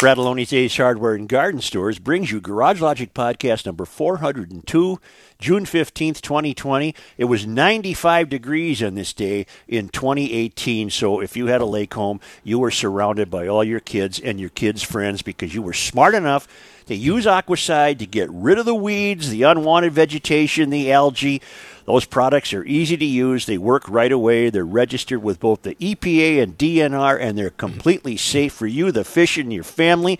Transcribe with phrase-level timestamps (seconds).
[0.00, 4.98] Fratallone's Ace Hardware and Garden Stores brings you Garage Logic Podcast number 402,
[5.38, 6.94] June 15th, 2020.
[7.18, 11.92] It was 95 degrees on this day in 2018, so if you had a lake
[11.92, 15.74] home, you were surrounded by all your kids and your kids' friends because you were
[15.74, 16.48] smart enough
[16.86, 21.42] to use Aquacide to get rid of the weeds, the unwanted vegetation, the algae.
[21.90, 23.46] Those products are easy to use.
[23.46, 24.48] They work right away.
[24.48, 29.02] They're registered with both the EPA and DNR, and they're completely safe for you, the
[29.02, 30.16] fish, and your family.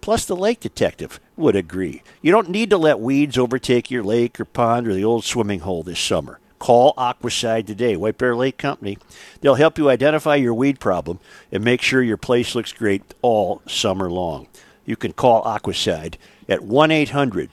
[0.00, 2.04] Plus, the lake detective would agree.
[2.22, 5.58] You don't need to let weeds overtake your lake or pond or the old swimming
[5.58, 6.38] hole this summer.
[6.60, 8.96] Call Aquacide today, White Bear Lake Company.
[9.40, 11.18] They'll help you identify your weed problem
[11.50, 14.46] and make sure your place looks great all summer long.
[14.84, 16.14] You can call Aquacide
[16.48, 17.50] at 1 800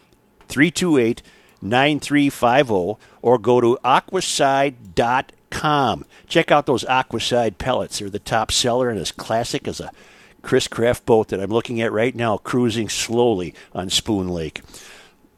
[0.50, 1.24] 328
[1.66, 6.06] 9350 or go to aquacide.com.
[6.28, 7.98] Check out those Aquacide pellets.
[7.98, 9.90] They're the top seller and as classic as a
[10.44, 14.62] Chris Craft boat that I'm looking at right now, cruising slowly on Spoon Lake.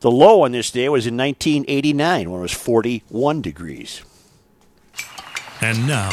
[0.01, 4.01] The low on this day was in 1989 when it was 41 degrees.
[5.61, 6.09] And now,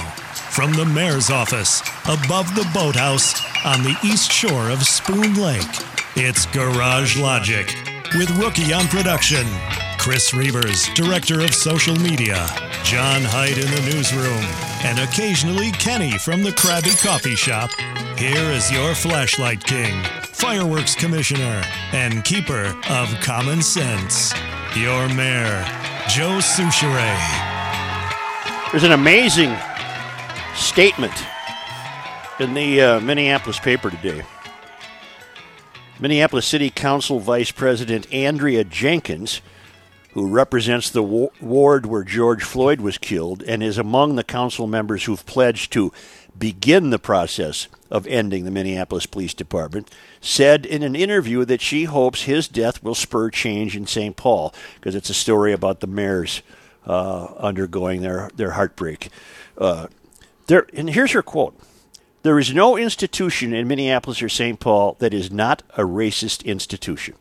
[0.52, 3.34] from the mayor's office above the boathouse
[3.66, 5.66] on the east shore of Spoon Lake,
[6.14, 7.66] it's Garage Logic
[8.14, 9.44] with Rookie on production,
[10.04, 12.46] Chris Reavers, director of social media,
[12.82, 14.44] John Hyde in the newsroom,
[14.84, 17.70] and occasionally Kenny from the Krabby Coffee Shop.
[18.18, 24.34] Here is your flashlight king, fireworks commissioner, and keeper of common sense,
[24.76, 25.64] your mayor,
[26.10, 27.18] Joe Soucheray.
[28.72, 29.56] There's an amazing
[30.54, 31.14] statement
[32.38, 34.22] in the uh, Minneapolis paper today.
[35.98, 39.40] Minneapolis City Council Vice President Andrea Jenkins,
[40.14, 45.04] who represents the ward where George Floyd was killed and is among the council members
[45.04, 45.92] who've pledged to
[46.38, 51.84] begin the process of ending the Minneapolis Police Department, said in an interview that she
[51.84, 54.16] hopes his death will spur change in St.
[54.16, 56.42] Paul because it's a story about the mayors
[56.86, 59.08] uh, undergoing their, their heartbreak.
[59.58, 59.88] Uh,
[60.46, 61.58] there, and here's her quote.
[62.22, 64.60] There is no institution in Minneapolis or St.
[64.60, 67.16] Paul that is not a racist institution.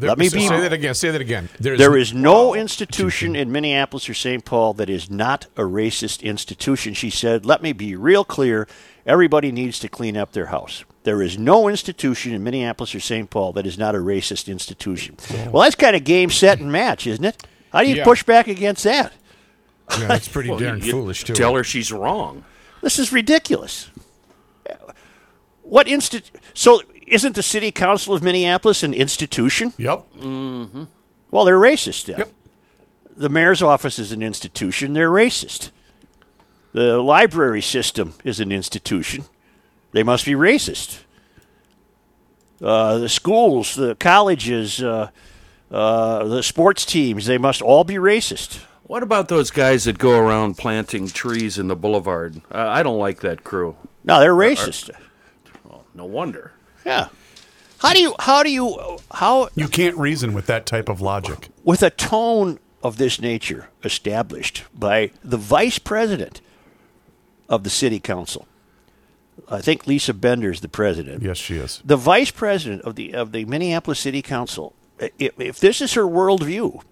[0.00, 0.94] There, Let me say be- that again.
[0.94, 1.48] Say that again.
[1.58, 4.44] There's, There is no institution in Minneapolis or St.
[4.44, 6.94] Paul that is not a racist institution.
[6.94, 8.66] She said, Let me be real clear.
[9.06, 10.84] Everybody needs to clean up their house.
[11.02, 13.30] There is no institution in Minneapolis or St.
[13.30, 15.16] Paul that is not a racist institution.
[15.50, 17.42] Well, that's kind of game, set, and match, isn't it?
[17.72, 18.04] How do you Yeah.
[18.04, 19.12] push back against that?
[19.98, 21.32] Yeah, that's pretty Well, darn you foolish too.
[21.34, 22.44] Tell her she's wrong.
[22.82, 23.88] This is ridiculous.
[25.62, 26.22] What instit?
[26.54, 29.72] So isn't the city council of Minneapolis an institution?
[29.76, 30.06] Yep.
[31.30, 32.06] Well, they're racist.
[32.06, 32.18] Then.
[32.18, 32.32] Yep.
[33.16, 34.92] The mayor's office is an institution.
[34.94, 35.70] They're racist.
[36.72, 39.24] The library system is an institution.
[39.92, 41.00] They must be racist.
[42.62, 45.10] Uh, the schools, the colleges, uh,
[45.70, 48.60] uh, the sports teams, they must all be racist.
[48.84, 52.40] What about those guys that go around planting trees in the boulevard?
[52.52, 53.76] Uh, I don't like that crew.
[54.04, 54.90] No, they're racist.
[55.94, 56.52] No wonder.
[56.84, 57.08] Yeah.
[57.78, 58.14] How do you?
[58.18, 58.98] How do you?
[59.12, 61.48] How You can't reason with that type of logic.
[61.64, 66.40] with a tone of this nature established by the vice president
[67.48, 68.46] of the city council.
[69.48, 71.22] I think Lisa Bender is the president.
[71.22, 71.80] Yes, she is.
[71.84, 74.74] The vice president of the of the Minneapolis City Council.
[75.00, 76.82] i- If, if this is her worldview,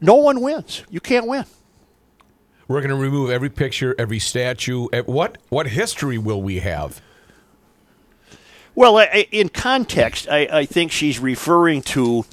[0.00, 0.84] no one wins.
[0.90, 1.44] You can't win.
[2.68, 4.88] We're going to remove every picture, every statue.
[5.06, 7.00] What what history will we have?
[8.78, 12.24] Well, I- in context, I, I think she's referring to.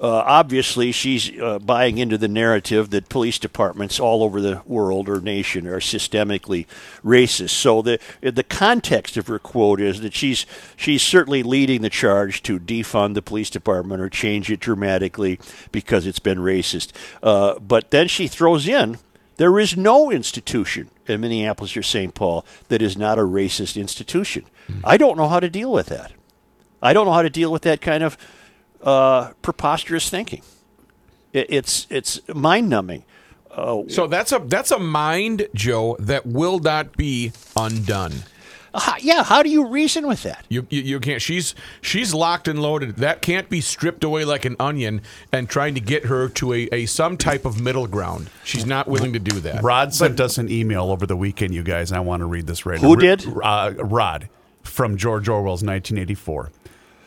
[0.00, 5.10] Uh, obviously, she's uh, buying into the narrative that police departments all over the world
[5.10, 6.64] or nation are systemically
[7.04, 7.50] racist.
[7.50, 12.42] So the the context of her quote is that she's she's certainly leading the charge
[12.44, 15.38] to defund the police department or change it dramatically
[15.70, 16.92] because it's been racist.
[17.22, 18.96] Uh, but then she throws in
[19.36, 22.14] there is no institution in Minneapolis or St.
[22.14, 24.44] Paul that is not a racist institution.
[24.82, 26.12] I don't know how to deal with that.
[26.80, 28.16] I don't know how to deal with that kind of
[28.82, 30.42] uh, preposterous thinking.
[31.32, 33.04] It, it's it's mind numbing.
[33.88, 38.24] So that's a that's a mind, Joe, that will not be undone.
[39.00, 40.44] Yeah, how do you reason with that?
[40.48, 41.22] You, you you can't.
[41.22, 42.96] She's she's locked and loaded.
[42.96, 46.68] That can't be stripped away like an onion and trying to get her to a,
[46.72, 48.30] a some type of middle ground.
[48.42, 49.62] She's not willing to do that.
[49.62, 52.46] Rod sent us an email over the weekend, you guys, and I want to read
[52.46, 52.88] this right away.
[52.88, 53.16] Who now.
[53.16, 53.26] did?
[53.42, 54.28] Uh, Rod
[54.62, 56.50] from George Orwell's 1984.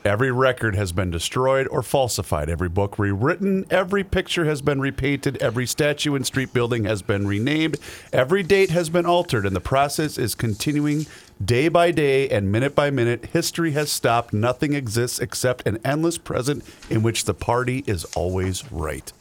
[0.07, 2.49] Every record has been destroyed or falsified.
[2.49, 3.65] Every book rewritten.
[3.69, 5.35] Every picture has been repainted.
[5.41, 7.77] Every statue and street building has been renamed.
[8.13, 11.07] Every date has been altered, and the process is continuing
[11.43, 14.33] Day by day and minute by minute, history has stopped.
[14.33, 19.13] Nothing exists except an endless present in which the party is always right.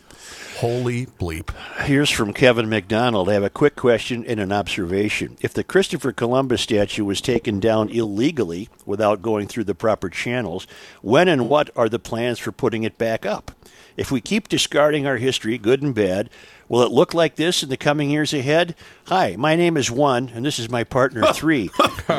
[0.56, 1.50] Holy bleep.
[1.84, 3.28] Here's from Kevin McDonald.
[3.28, 5.36] I have a quick question and an observation.
[5.42, 10.66] If the Christopher Columbus statue was taken down illegally without going through the proper channels,
[11.02, 13.50] when and what are the plans for putting it back up?
[13.98, 16.30] If we keep discarding our history, good and bad,
[16.68, 18.74] will it look like this in the coming years ahead?
[19.06, 21.70] Hi, my name is One, and this is my partner Three.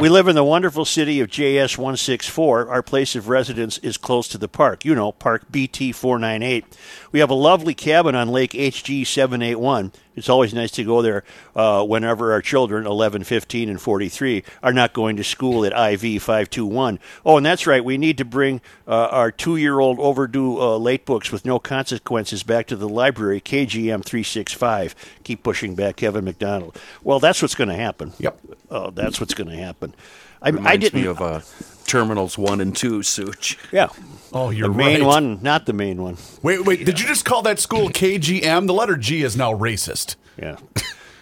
[0.01, 2.69] we live in the wonderful city of JS 164.
[2.69, 4.85] Our place of residence is close to the park.
[4.85, 6.65] You know, Park BT 498.
[7.11, 9.91] We have a lovely cabin on Lake HG 781.
[10.17, 11.23] It's always nice to go there
[11.55, 16.21] uh, whenever our children, 11, 15, and 43, are not going to school at IV
[16.21, 16.99] 521.
[17.25, 20.77] Oh, and that's right, we need to bring uh, our two year old overdue uh,
[20.77, 24.95] late books with no consequences back to the library, KGM 365.
[25.23, 26.77] Keep pushing back, Kevin McDonald.
[27.03, 28.13] Well, that's what's going to happen.
[28.19, 28.39] Yep.
[28.71, 29.93] Oh, that's what's going to happen.
[30.41, 31.01] I, I Reminds didn't.
[31.01, 31.41] me of uh,
[31.85, 33.57] Terminals 1 and 2, Such.
[33.71, 33.89] yeah.
[34.33, 35.07] Oh, you're the main right.
[35.07, 36.17] one, not the main one.
[36.41, 36.85] Wait, wait.
[36.85, 38.67] Did you just call that school KGM?
[38.67, 40.15] The letter G is now racist.
[40.37, 40.57] Yeah.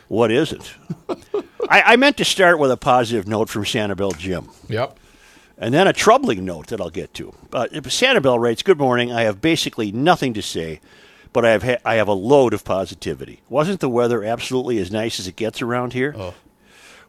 [0.08, 0.74] what is it?
[1.70, 4.50] I, I meant to start with a positive note from Sanibel Jim.
[4.68, 5.00] Yep.
[5.58, 7.34] And then a troubling note that I'll get to.
[7.54, 9.12] Uh, Sanibel writes, Good morning.
[9.12, 10.82] I have basically nothing to say,
[11.32, 13.42] but I have, ha- I have a load of positivity.
[13.50, 16.34] Wasn't the weather absolutely as nice as it gets around here?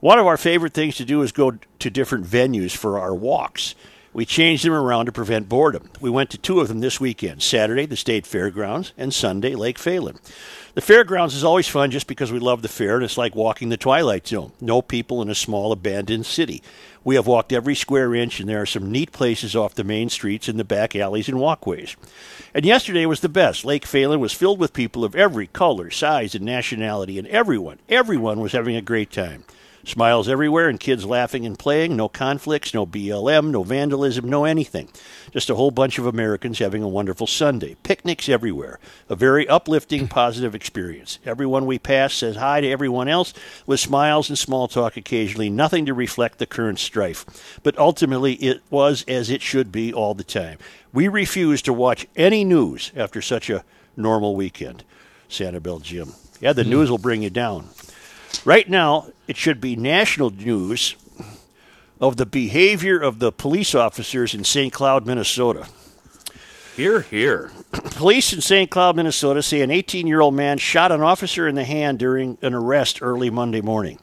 [0.00, 3.75] One of our favorite things to do is go to different venues for our walks.
[4.17, 5.91] We changed them around to prevent boredom.
[6.01, 9.77] We went to two of them this weekend Saturday, the State Fairgrounds, and Sunday, Lake
[9.77, 10.17] Phalen.
[10.73, 13.69] The fairgrounds is always fun just because we love the fair and it's like walking
[13.69, 14.53] the Twilight Zone.
[14.59, 16.63] No people in a small abandoned city.
[17.05, 20.09] We have walked every square inch and there are some neat places off the main
[20.09, 21.95] streets in the back alleys and walkways.
[22.55, 23.67] And yesterday was the best.
[23.67, 28.41] Lake Phalen was filled with people of every color, size, and nationality, and everyone, everyone
[28.41, 29.45] was having a great time.
[29.87, 31.94] Smiles everywhere and kids laughing and playing.
[31.94, 34.88] No conflicts, no BLM, no vandalism, no anything.
[35.31, 37.77] Just a whole bunch of Americans having a wonderful Sunday.
[37.85, 38.81] Picnics everywhere.
[39.09, 41.21] A very uplifting, positive experience.
[41.25, 43.33] Everyone we pass says hi to everyone else
[43.65, 45.50] with smiles and small talk occasionally.
[45.50, 47.61] Nothing to reflect the current strife.
[47.62, 50.59] But ultimately, it was as it should be all the time.
[50.93, 53.62] We refuse to watch any news after such a
[53.97, 54.82] normal weekend.
[55.29, 56.15] Santa Sanibel Jim.
[56.41, 56.71] Yeah, the hmm.
[56.71, 57.69] news will bring you down.
[58.44, 60.96] Right now, it should be national news
[62.00, 64.73] of the behavior of the police officers in St.
[64.73, 65.67] Cloud, Minnesota.
[66.76, 67.50] Here, here.
[67.73, 68.70] Police in St.
[68.70, 72.37] Cloud, Minnesota say an 18 year old man shot an officer in the hand during
[72.43, 73.99] an arrest early Monday morning.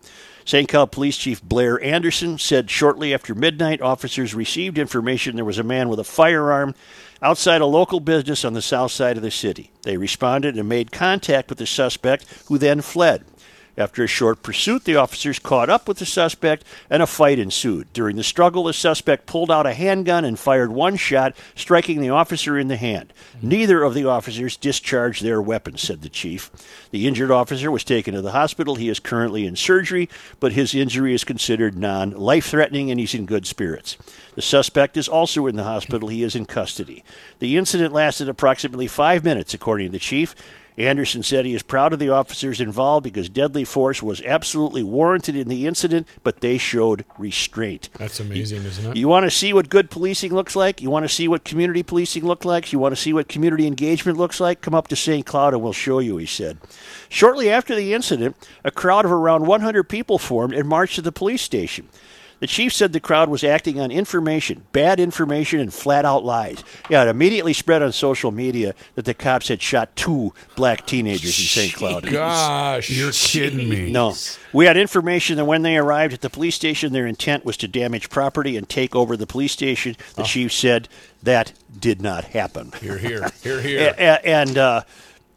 [0.46, 0.68] St.
[0.68, 5.64] Cloud Police Chief Blair Anderson said shortly after midnight, officers received information there was a
[5.64, 6.76] man with a firearm
[7.22, 9.72] outside a local business on the south side of the city.
[9.84, 13.24] They responded and made contact with the suspect, who then fled.
[13.76, 17.92] After a short pursuit, the officers caught up with the suspect and a fight ensued.
[17.92, 22.10] During the struggle, the suspect pulled out a handgun and fired one shot, striking the
[22.10, 23.14] officer in the hand.
[23.38, 23.48] Mm-hmm.
[23.50, 26.52] Neither of the officers discharged their weapons, said the chief.
[26.92, 28.76] The injured officer was taken to the hospital.
[28.76, 30.08] He is currently in surgery,
[30.40, 33.98] but his injury is considered non life threatening and he's in good spirits.
[34.36, 36.10] The suspect is also in the hospital.
[36.10, 37.04] He is in custody.
[37.40, 40.36] The incident lasted approximately five minutes, according to the chief.
[40.78, 45.36] Anderson said he is proud of the officers involved because deadly force was absolutely warranted
[45.36, 47.90] in the incident, but they showed restraint.
[47.98, 48.98] That's amazing, isn't it?
[48.98, 50.82] You want to see what good policing looks like?
[50.82, 52.74] You want to see what community policing looks like?
[52.74, 54.62] You want to see what community engagement looks like?
[54.62, 55.26] Come up to St.
[55.26, 56.58] Cloud and we'll show you, he said.
[57.10, 61.12] Shortly after the incident, a crowd of around 100 people formed and marched to the
[61.12, 61.88] police station.
[62.44, 66.62] The chief said the crowd was acting on information, bad information, and flat out lies.
[66.90, 71.40] Yeah, it immediately spread on social media that the cops had shot two black teenagers
[71.40, 71.74] in St.
[71.74, 72.06] Cloud.
[72.06, 72.90] Gosh.
[72.90, 73.90] You're kidding me.
[73.94, 74.14] No.
[74.52, 77.68] We had information that when they arrived at the police station, their intent was to
[77.70, 79.96] damage property and take over the police station.
[80.16, 80.90] The chief said
[81.24, 82.74] that did not happen.
[82.82, 83.30] Here, here.
[83.42, 83.96] Here, A- here.
[83.98, 84.82] a- and uh,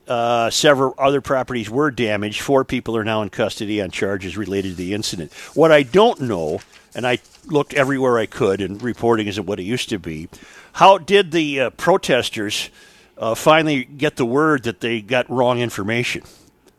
[0.09, 2.41] uh, several other properties were damaged.
[2.41, 5.33] Four people are now in custody on charges related to the incident.
[5.55, 6.59] What I don't know,
[6.97, 10.29] and I looked everywhere I could, and reporting isn't what it used to be,
[10.73, 12.71] how did the uh, protesters
[13.19, 16.23] uh, finally get the word that they got wrong information?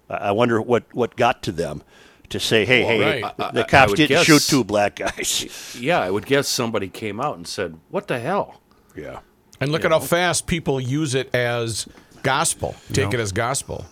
[0.09, 1.81] I I wonder what, what got to them
[2.29, 3.37] to say, hey, hey, right.
[3.37, 5.73] the I- I cops would didn't guess- shoot two black guys.
[5.79, 8.59] Yeah, I would guess somebody came out and said, What the hell?
[8.95, 9.19] yeah.
[9.61, 11.87] And look at how fast people use it as
[12.23, 12.75] gospel.
[12.93, 13.85] Take it as gospel.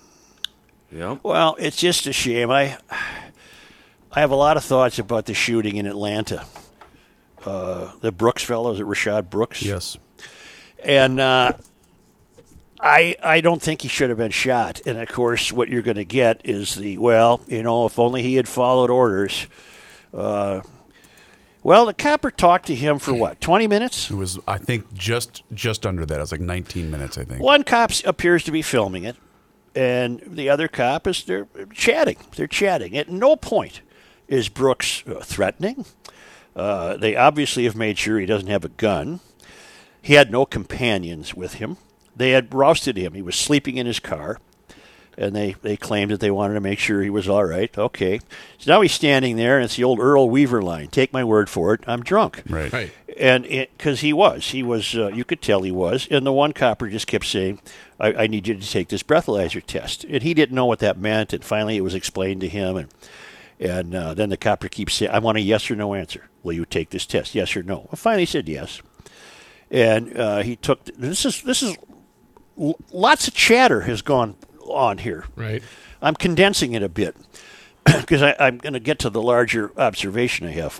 [0.91, 1.20] Yep.
[1.24, 2.51] Well, it's just a shame.
[2.51, 2.77] I
[4.16, 6.46] I have a lot of thoughts about the shooting in Atlanta.
[7.46, 9.62] Uh, the Brooks fellow, is it Rayshard Brooks?
[9.62, 9.98] Yes.
[10.84, 11.54] And uh,
[12.80, 14.82] I I don't think he should have been shot.
[14.86, 18.22] And of course, what you're going to get is the well, you know, if only
[18.24, 19.48] he had followed orders.
[20.14, 20.62] Uh,
[21.62, 24.12] Well, the copper talked to him for what, 20 minutes?
[24.12, 26.16] It was, I think, just just under that.
[26.16, 27.42] It was like 19 minutes, I think.
[27.42, 29.18] One cop appears to be filming it,
[29.76, 32.18] and the other cop is they're chatting.
[32.36, 32.96] They're chatting.
[32.96, 33.82] At no point
[34.27, 35.86] is Brooks uh, threatening.
[36.55, 39.20] Uh, they obviously have made sure he doesn't have a gun.
[40.01, 41.77] He had no companions with him.
[42.15, 43.13] They had rousted him.
[43.13, 44.39] He was sleeping in his car,
[45.17, 47.75] and they, they claimed that they wanted to make sure he was all right.
[47.77, 48.20] Okay.
[48.58, 51.50] So now he's standing there, and it's the old Earl Weaver line take my word
[51.50, 52.72] for it, I'm drunk Right.
[52.72, 52.91] Right.
[53.17, 56.08] and because he was, he was, uh, you could tell he was.
[56.10, 57.60] And the one copper just kept saying,
[58.00, 60.98] I, "I need you to take this breathalyzer test," and he didn't know what that
[60.98, 61.34] meant.
[61.34, 62.88] And finally, it was explained to him, and
[63.60, 66.30] and uh, then the copper keeps saying, "I want a yes or no answer.
[66.44, 67.36] Will you take this test?
[67.36, 68.82] Yes or no?" Well, finally, said yes,
[69.72, 70.86] and uh, he took.
[70.86, 71.78] This is this is
[72.60, 75.26] l- lots of chatter has gone on here.
[75.36, 75.64] Right.
[76.02, 77.16] I'm condensing it a bit
[77.86, 80.80] because I'm going to get to the larger observation I have.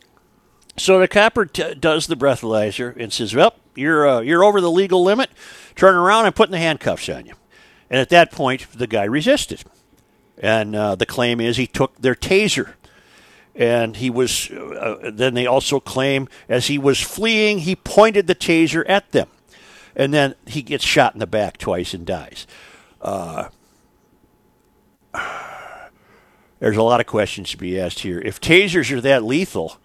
[0.78, 4.72] So the copper t- does the breathalyzer and says, "Well, you're uh, you're over the
[4.72, 5.30] legal limit.
[5.76, 6.26] Turn around.
[6.26, 7.34] I'm putting the handcuffs on you."
[7.90, 9.64] And at that point, the guy resisted,
[10.38, 12.74] and uh, the claim is he took their taser.
[13.58, 14.52] And he was.
[14.52, 19.30] Uh, then they also claim as he was fleeing, he pointed the taser at them,
[19.96, 22.46] and then he gets shot in the back twice and dies.
[26.60, 28.20] there's a lot of questions to be asked here.
[28.20, 29.78] If tasers are that lethal,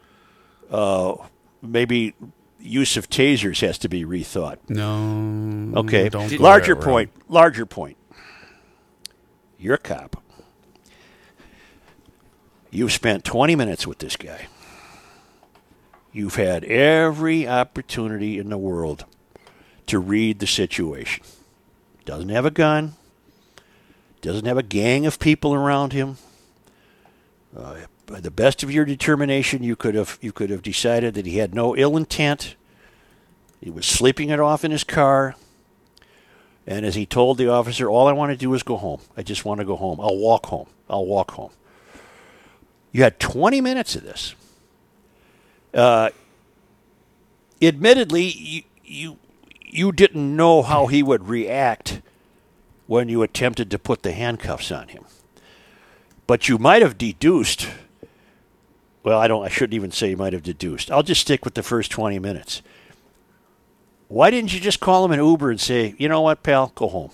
[0.69, 1.14] uh,
[1.62, 2.14] maybe
[2.59, 4.59] use of tasers has to be rethought.
[4.69, 5.78] No.
[5.80, 6.09] Okay.
[6.38, 7.11] Larger point.
[7.28, 7.97] Larger point.
[9.59, 10.23] You're a cop.
[12.70, 14.46] You've spent 20 minutes with this guy.
[16.12, 19.04] You've had every opportunity in the world
[19.86, 21.24] to read the situation.
[22.04, 22.94] Doesn't have a gun.
[24.20, 26.18] Doesn't have a gang of people around him.
[27.56, 31.26] Uh, by the best of your determination, you could have you could have decided that
[31.26, 32.56] he had no ill intent.
[33.60, 35.36] He was sleeping it off in his car.
[36.66, 39.00] And as he told the officer, all I want to do is go home.
[39.16, 40.00] I just want to go home.
[40.00, 40.68] I'll walk home.
[40.88, 41.50] I'll walk home.
[42.92, 44.35] You had 20 minutes of this.
[45.73, 46.11] Uh,
[47.62, 49.18] admittedly, you, you
[49.73, 52.02] you didn't know how he would react
[52.87, 55.04] when you attempted to put the handcuffs on him.
[56.26, 57.68] But you might have deduced.
[59.04, 59.44] Well, I don't.
[59.44, 60.90] I shouldn't even say you might have deduced.
[60.90, 62.62] I'll just stick with the first 20 minutes.
[64.09, 66.88] Why didn't you just call him an Uber and say, you know what, pal, go
[66.88, 67.11] home?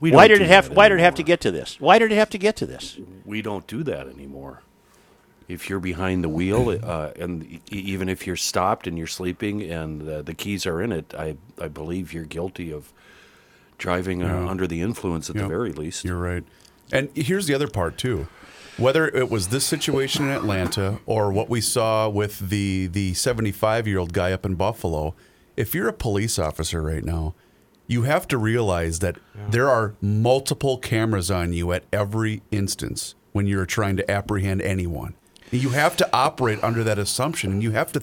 [0.00, 0.70] We Why did it have?
[0.70, 1.80] Why did it have to get to this?
[1.80, 2.98] Why did it have to get to this?
[3.24, 4.62] We don't do that anymore.
[5.48, 9.62] If you're behind the wheel, uh, and e- even if you're stopped and you're sleeping
[9.62, 12.92] and uh, the keys are in it, I I believe you're guilty of
[13.78, 15.44] driving uh, under the influence at Yep.
[15.44, 16.04] the very least.
[16.04, 16.44] You're right.
[16.92, 18.28] And here's the other part too.
[18.76, 23.88] Whether it was this situation in Atlanta or what we saw with the the 75
[23.88, 25.14] year old guy up in Buffalo,
[25.56, 27.34] if you're a police officer right now,
[27.88, 29.16] you have to realize that
[29.50, 35.14] there are multiple cameras on you at every instance when you're trying to apprehend anyone.
[35.50, 38.02] You have to operate under that assumption, and you have to.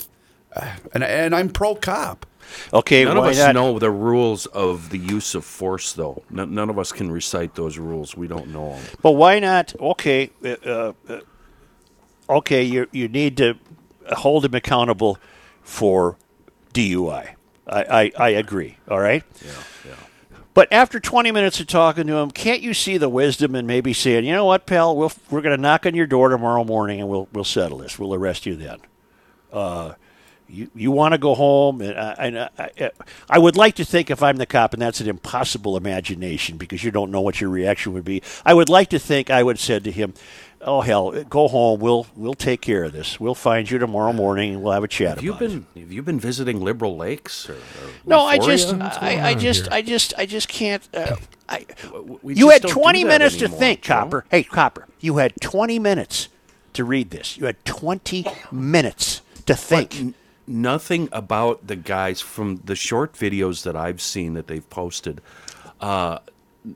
[0.55, 2.25] Uh, and and I'm pro cop.
[2.73, 3.55] Okay, None of us not?
[3.55, 6.23] know the rules of the use of force, though.
[6.29, 8.15] None, none of us can recite those rules.
[8.15, 8.83] We don't know them.
[9.01, 9.75] But why not?
[9.79, 11.19] Okay, uh, uh,
[12.29, 13.55] okay, you you need to
[14.17, 15.19] hold him accountable
[15.61, 16.17] for
[16.73, 17.35] DUI.
[17.67, 18.77] I, I, I agree.
[18.89, 19.23] All right.
[19.43, 19.63] Yeah, yeah.
[20.55, 23.91] But after 20 minutes of talking to him, can't you see the wisdom and maybe
[23.91, 27.01] saying, you know what, pal, we'll, we're going to knock on your door tomorrow morning
[27.01, 27.99] and we'll we'll settle this.
[27.99, 28.79] We'll arrest you then.
[29.51, 29.95] Uh,
[30.47, 32.91] you you want to go home, and, I, I, I,
[33.29, 36.83] I would like to think if I'm the cop, and that's an impossible imagination because
[36.83, 38.21] you don't know what your reaction would be.
[38.45, 40.13] I would like to think I would have said to him,
[40.65, 41.79] "Oh hell, go home.
[41.79, 43.19] We'll we'll take care of this.
[43.19, 45.81] We'll find you tomorrow morning, and we'll have a chat Have you about it." been
[45.83, 47.49] Have you been visiting Liberal Lakes?
[47.49, 47.57] Or, or
[48.05, 49.73] No, I just, I, I just, here?
[49.73, 50.87] I just, I just can't.
[50.93, 51.15] Uh,
[51.47, 51.65] I,
[52.21, 53.93] We you just had don't do 20 that minutes to anymore, think, Joe.
[53.93, 54.25] Copper.
[54.29, 56.29] Hey, Copper, you had 20 minutes
[56.73, 57.37] to read this.
[57.37, 60.15] You had 20 minutes to think.
[60.47, 65.21] nothing about the guys from the short videos that I've seen that they've posted.
[65.79, 66.19] Uh,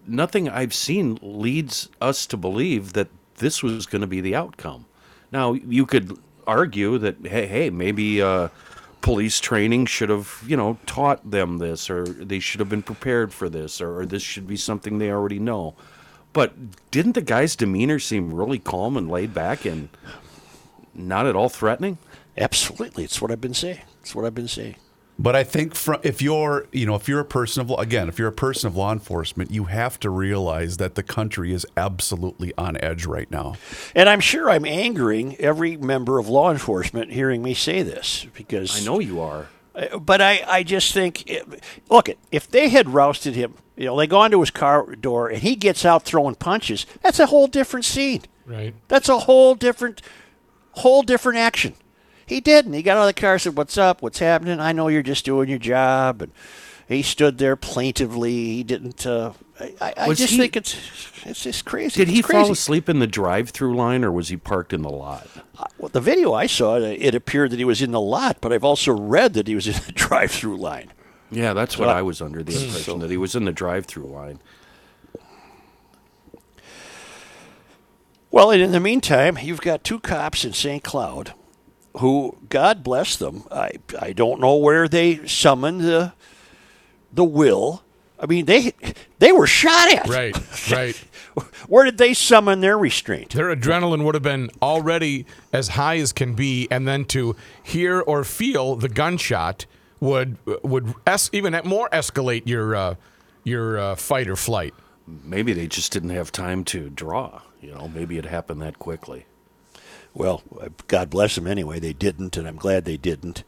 [0.07, 3.07] nothing I've seen leads us to believe that
[3.39, 4.85] this was going to be the outcome.
[5.31, 6.17] Now you could
[6.47, 8.49] argue that hey, hey, maybe uh,
[9.01, 13.33] police training should have you know taught them this, or they should have been prepared
[13.33, 15.75] for this, or, or this should be something they already know.
[16.31, 19.89] But didn't the guy's demeanor seem really calm and laid back and
[20.93, 21.97] not at all threatening?
[22.37, 23.81] Absolutely, it's what I've been saying.
[24.01, 24.75] It's what I've been saying.
[25.21, 28.07] But I think from, if you're, you know, if you're a person of law, again,
[28.07, 31.67] if you're a person of law enforcement, you have to realize that the country is
[31.75, 33.55] absolutely on edge right now.
[33.93, 38.81] And I'm sure I'm angering every member of law enforcement hearing me say this because
[38.81, 39.49] I know you are.
[39.75, 41.43] Uh, but I, I just think, eh,
[41.89, 45.43] look, if they had rousted him, you know, they go into his car door and
[45.43, 48.21] he gets out throwing punches, that's a whole different scene.
[48.45, 48.73] Right.
[48.87, 50.01] That's a whole different,
[50.71, 51.75] whole different action.
[52.29, 52.73] He didn't.
[52.73, 54.03] He got out of the car, and said, "What's up?
[54.03, 54.59] What's happening?
[54.59, 56.31] I know you're just doing your job." And
[56.87, 58.31] he stood there plaintively.
[58.31, 59.03] He didn't.
[59.03, 59.33] Uh,
[59.81, 60.75] I, I just he- think it's
[61.25, 61.97] it's just crazy.
[62.05, 62.43] Did he crazy.
[62.43, 65.27] fall asleep in the drive-through line, or was he parked in the lot?
[65.57, 68.37] Uh, well, the video I saw, uh, it appeared that he was in the lot,
[68.41, 70.93] but I've also read that he was in the drive-through line.
[71.31, 73.51] Yeah, that's what So- uh, I was under the impression that he was in the
[73.51, 74.39] drive-through line.
[78.29, 80.83] Well, and in the meantime, you've got two cops in St.
[80.83, 81.33] Cloud
[81.99, 86.13] who, God bless them, I, I don't know where they summoned the,
[87.13, 87.83] the will.
[88.19, 88.73] I mean, they
[89.19, 90.07] they were shot at.
[90.07, 90.35] Right.
[90.71, 90.95] Right.
[91.67, 93.33] Where did they summon their restraint?
[93.33, 98.01] Their adrenaline would have been already as high as can be, and then to hear
[98.01, 99.65] or feel the gunshot
[100.01, 102.95] would would es- even more escalate your uh,
[103.45, 104.73] your uh, fight or flight.
[105.07, 107.41] Maybe they just didn't have time to draw.
[107.61, 109.25] You know, maybe it happened that quickly.
[110.19, 110.43] Well,
[110.87, 111.79] God bless them anyway.
[111.79, 113.43] They didn't, and I'm glad they didn't.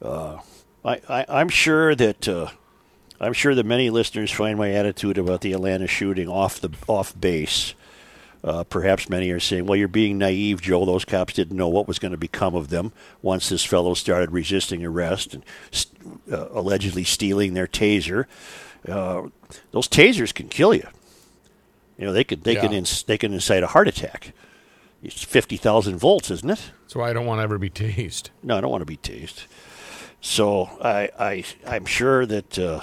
[0.00, 0.38] Uh,
[0.84, 2.50] I, I, I'm sure that uh,
[3.20, 7.18] I'm sure that many listeners find my attitude about the Atlanta shooting off the off
[7.18, 7.74] base.
[8.44, 10.84] Uh, perhaps many are saying, "Well, you're being naive, Joe.
[10.84, 14.30] Those cops didn't know what was going to become of them once this fellow started
[14.30, 18.26] resisting arrest and st- uh, allegedly stealing their taser.
[18.88, 19.28] Uh,
[19.72, 20.86] those tasers can kill you.
[21.98, 22.78] You know, they could they can Yeah.
[22.78, 24.32] ins- they can incite a heart attack.
[25.04, 26.70] It's fifty thousand volts, isn't it?
[26.82, 28.30] That's why I don't want to ever be tased.
[28.42, 29.44] No, I don't want to be tased.
[30.20, 32.80] So I, I, I'm sure that uh,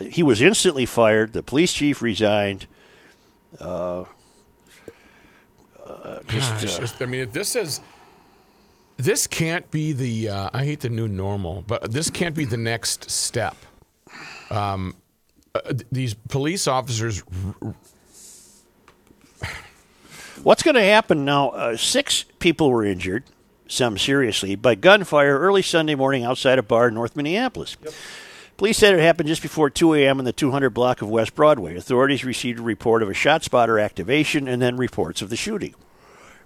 [0.00, 1.32] he was instantly fired.
[1.32, 2.68] The police chief resigned.
[3.58, 4.04] Uh,
[5.84, 7.80] uh, just, Gosh, uh, I mean, this is
[8.96, 12.56] this can't be the uh, I hate the new normal, but this can't be the
[12.56, 13.56] next step.
[14.50, 14.94] Um,
[15.54, 17.22] uh, these police officers
[20.42, 21.50] what's going to happen now?
[21.50, 23.24] Uh, six people were injured,
[23.66, 27.76] some seriously, by gunfire early Sunday morning outside a bar in North Minneapolis.
[28.56, 30.18] Police said it happened just before 2 a.m.
[30.18, 31.76] in the 200 block of West Broadway.
[31.76, 35.74] Authorities received a report of a shot spotter activation and then reports of the shooting.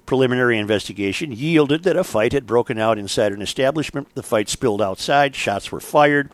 [0.05, 4.09] Preliminary investigation yielded that a fight had broken out inside an establishment.
[4.15, 5.35] The fight spilled outside.
[5.35, 6.29] Shots were fired.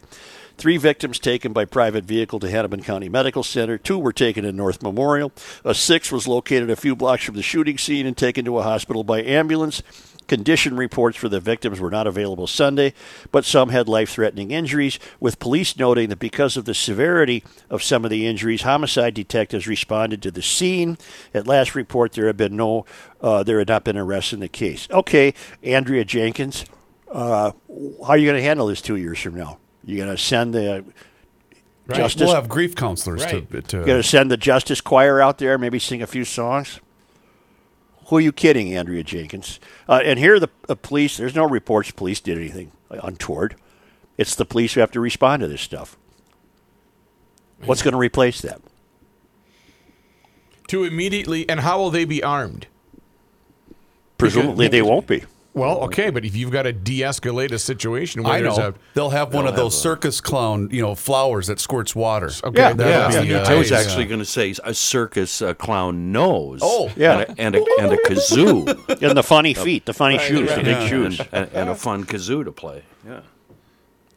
[0.59, 3.79] Three victims taken by private vehicle to Hennepin County Medical Center.
[3.79, 5.31] Two were taken to North Memorial.
[5.65, 8.65] A sixth was located a few blocks from the shooting scene and taken to a
[8.65, 9.85] hospital by ambulance.
[10.27, 12.93] Condition reports for the victims were not available Sunday,
[13.31, 17.81] but some had life threatening injuries, with police noting that because of the severity of
[17.81, 20.99] some of the injuries, homicide detectives responded to the scene.
[21.33, 22.85] At last report, there had been no,
[23.21, 24.89] uh, there had not been arrests in the case.
[24.91, 26.65] Okay, Andrea Jenkins,
[27.13, 29.59] uh, how are you going to handle this two years from now?
[29.89, 30.85] You going to send the
[31.93, 32.27] justice?
[32.27, 33.51] We'll have grief counselors Right.
[33.51, 36.25] to, to you going to send the justice choir out there, maybe sing a few
[36.25, 36.81] songs?
[38.07, 39.59] Who are you kidding, Andrea Jenkins?
[39.89, 41.17] Uh, and here, the, the police.
[41.17, 43.57] There's no reports police did anything untoward.
[44.19, 45.97] It's the police who have to respond to this stuff.
[47.65, 48.61] What's going to replace that?
[50.69, 52.67] to immediately and how will they be armed?
[54.19, 55.25] Presumably, they won't be.
[55.59, 58.75] Well, okay, but if you've got to de-escalate a situation where I there's know a
[58.95, 61.95] they'll have one they'll of those have a- circus clown, you know, flowers that squirts
[61.95, 62.31] water.
[62.45, 63.23] okay, Yeah, that'll yeah.
[63.23, 63.87] be a new I was taste.
[63.89, 66.61] actually going to say a circus uh, clown nose.
[66.63, 67.19] Oh, yeah.
[67.19, 70.57] and a, and a, and a kazoo, And the funny feet, the funny shoes, the
[70.57, 70.87] big Yeah.
[70.89, 71.21] shoes.
[71.21, 72.83] and, and, and a fun kazoo to play.
[73.07, 73.21] Yeah.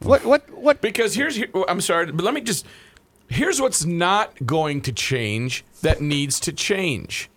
[0.00, 0.24] What?
[0.24, 0.50] What?
[0.50, 0.80] What?
[0.80, 2.66] Because here's here, I'm sorry, but let me just
[3.28, 7.30] here's what's not going to change that needs to change.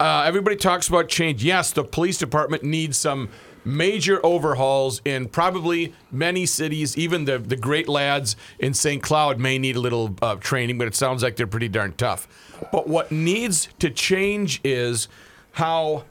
[0.00, 1.44] Uh, everybody talks about change.
[1.44, 3.28] Yes, the police department needs some
[3.66, 6.96] major overhauls in probably many cities.
[6.96, 9.02] Even the the great lads in St.
[9.02, 12.26] Cloud may need a little uh, training, but it sounds like they're pretty darn tough.
[12.72, 15.06] But what needs to change is
[15.52, 16.04] how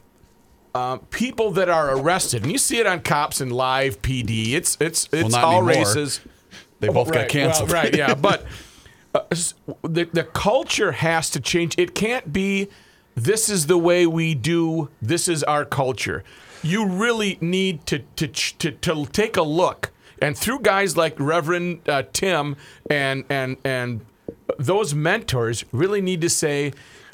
[0.72, 4.52] uh, people that are arrested, and you see it on cops and live PD.
[4.52, 5.84] It's it's it's not all anymore.
[5.84, 6.20] races.
[6.78, 7.70] They both right, got canceled.
[7.70, 8.46] Well, right, yeah, but
[9.16, 9.22] uh,
[9.82, 11.74] the the culture has to change.
[11.76, 12.68] It can't be
[13.24, 14.88] this is the way we do.
[15.02, 16.22] This is our culture.
[16.62, 21.88] You really need to to to, to take a look, and through guys like Reverend
[21.88, 22.56] uh, Tim
[22.90, 24.00] and and and
[24.58, 26.72] those mentors really need to say,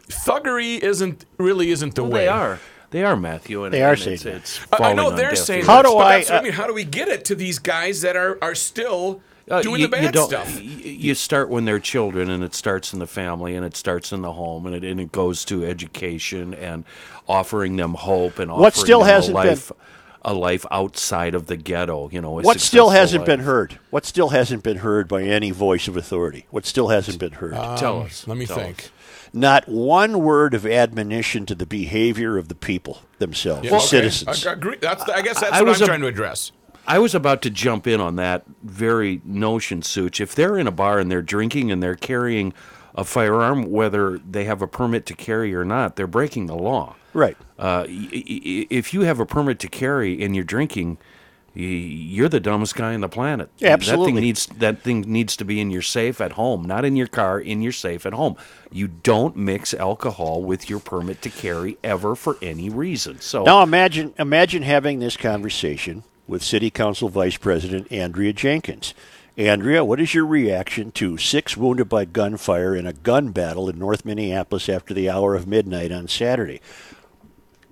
[0.09, 2.21] thuggery isn't really isn't the Well, way.
[2.23, 2.59] they are.
[2.91, 5.17] They are Matthew, and They are and saying it's, it's I- I falling know on
[5.17, 5.65] they're deaf saying.
[5.65, 6.53] How do I, That's I uh, mean.
[6.53, 9.87] How do we get it to these guys that are are still Uh, doing you,
[9.87, 10.61] the bad you don't- stuff?
[10.61, 14.23] You start when they're children, and it starts in the family, and it starts in
[14.23, 16.85] the home, and it, and it goes to education and
[17.29, 19.73] offering them hope and offering What still them hasn't a been- life,
[20.23, 22.09] a life outside of the ghetto.
[22.11, 23.27] You know, What still hasn't life.
[23.27, 23.79] been heard?
[23.91, 26.47] What still hasn't been heard by any voice of authority?
[26.51, 27.53] What still hasn't been heard?
[27.79, 28.27] Tell us.
[28.27, 28.79] Let me Tell think.
[28.81, 28.91] us.
[29.33, 33.87] Not one word of admonition to the behavior of the people themselves, Yeah, the okay.
[33.87, 34.47] citizens.
[34.47, 34.77] I agree.
[34.81, 36.51] That's, I guess that's I what was I'm a- trying to address.
[36.87, 40.21] I was about to jump in on that very notion, Such.
[40.21, 42.53] If they're in a bar and they're drinking and they're carrying
[42.95, 46.95] a firearm, whether they have a permit to carry or not, they're breaking the law.
[47.13, 47.37] Right.
[47.59, 50.99] Uh, y- y- if you have a permit to carry and you're drinking,
[51.55, 53.51] y- you're the dumbest guy on the planet.
[53.63, 54.07] Absolutely.
[54.07, 56.97] That thing needs that thing needs to be in your safe at home, not in
[56.97, 57.39] your car.
[57.41, 58.37] In your safe at home.
[58.71, 63.21] You don't mix alcohol with your permit to carry ever for any reason.
[63.21, 68.95] So Now imagine imagine having this conversation with City Council Vice President Andrea Jenkins.
[69.37, 73.79] Andrea, what is your reaction to six wounded by gunfire in a gun battle in
[73.79, 76.61] North Minneapolis after the hour of midnight on Saturday?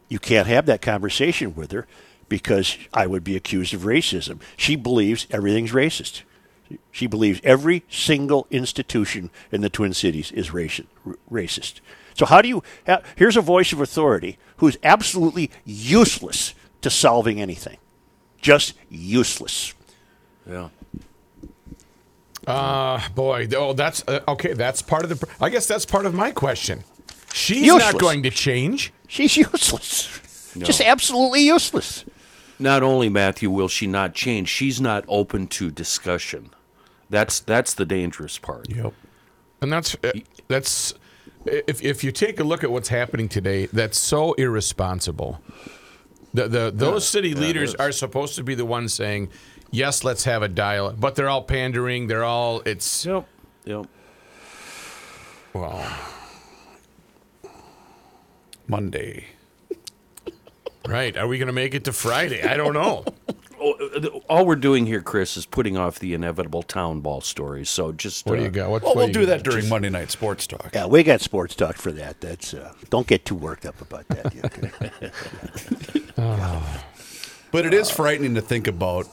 [0.09, 1.87] You can't have that conversation with her
[2.29, 4.41] because I would be accused of racism.
[4.57, 6.23] She believes everything's racist.
[6.91, 10.87] She believes every single institution in the Twin Cities is raci-
[11.31, 11.81] racist.
[12.15, 12.63] So how do you?
[13.17, 17.79] Here's a voice of authority who's absolutely useless to solving anything,
[18.45, 19.75] just useless.
[20.47, 20.69] yeah.
[22.47, 24.53] Uh, boy, oh, that's uh, okay.
[24.53, 25.27] That's part of the.
[25.41, 26.85] I guess that's part of my question.
[27.33, 27.93] She's Useless.
[27.95, 28.93] not going to change.
[29.09, 32.05] She's useless, just absolutely useless.
[32.59, 36.51] Not only Matthew will she not change, she's not open to discussion.
[37.09, 38.69] That's that's the dangerous part.
[38.69, 38.93] Yep.
[39.63, 40.13] And that's uh,
[40.49, 40.93] that's
[41.47, 45.41] if if you take a look at what's happening today, that's so irresponsible.
[46.35, 49.31] The the those city leaders are supposed to be the ones saying,
[49.71, 52.09] "Yes, let's have a dialogue," but they're all pandering.
[52.09, 53.27] They're all it's Yep.
[53.65, 53.87] Yep.
[55.53, 55.87] well,
[58.67, 59.27] Monday.
[60.89, 61.17] right.
[61.17, 62.43] Are we going to make it to Friday?
[62.43, 63.05] I don't know.
[64.29, 67.71] All we're doing here, Chris, is putting off the inevitable town ball stories.
[67.71, 68.71] So just What do uh, you got?
[68.71, 69.27] What, Well, what we'll you do got?
[69.39, 70.71] that during Monday Night Sports Talk.
[70.75, 72.21] Yeah, we got sports talk for that.
[72.21, 74.27] That's uh, don't get too worked up about that.
[74.45, 75.11] okay?
[77.51, 79.07] But it is frightening to think about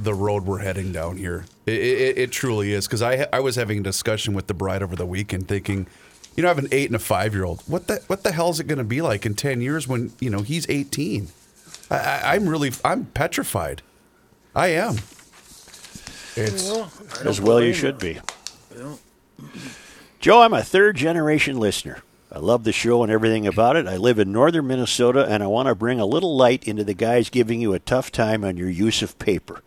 [0.00, 1.44] the road we're heading down here.
[1.64, 4.82] It, it, it truly is because I I was having a discussion with the bride
[4.82, 5.86] over the weekend, thinking,
[6.36, 7.62] you know, I have an eight and a five year old.
[7.68, 10.12] What the what the hell is it going to be like in ten years when
[10.18, 11.28] you know he's eighteen?
[11.88, 13.82] I, I, I'm really I'm petrified.
[14.54, 14.96] I am.
[16.36, 16.70] It's
[17.24, 18.20] As well, you should be.
[20.20, 22.02] Joe, I'm a third generation listener.
[22.32, 23.86] I love the show and everything about it.
[23.86, 26.94] I live in northern Minnesota, and I want to bring a little light into the
[26.94, 29.62] guys giving you a tough time on your use of paper.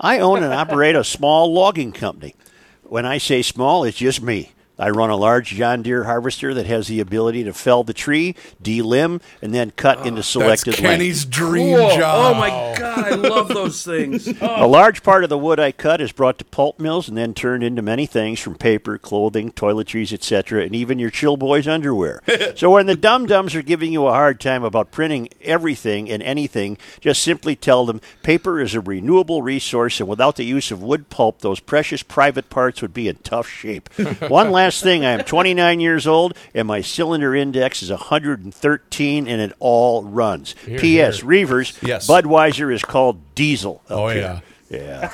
[0.00, 2.34] I own and operate a small logging company.
[2.82, 4.52] When I say small, it's just me.
[4.78, 8.34] I run a large John Deere harvester that has the ability to fell the tree,
[8.62, 10.80] delimb, and then cut into That's selected length.
[10.80, 12.36] Kenny's dream Whoa, job.
[12.36, 14.28] Oh my God, I love those things.
[14.40, 17.32] A large part of the wood I cut is brought to pulp mills and then
[17.32, 22.22] turned into many things from paper, clothing, toiletries, etc., and even your chill boys' underwear.
[22.56, 26.22] so when the dum dums are giving you a hard time about printing everything and
[26.22, 30.82] anything, just simply tell them paper is a renewable resource, and without the use of
[30.82, 33.88] wood pulp, those precious private parts would be in tough shape.
[34.28, 39.40] One last thing I am 29 years old, and my cylinder index is 113, and
[39.40, 40.54] it all runs.
[40.64, 41.20] P.S.
[41.20, 42.06] Reavers, Yes.
[42.08, 43.82] Budweiser is called diesel.
[43.90, 44.20] Oh, here.
[44.20, 44.40] Yeah,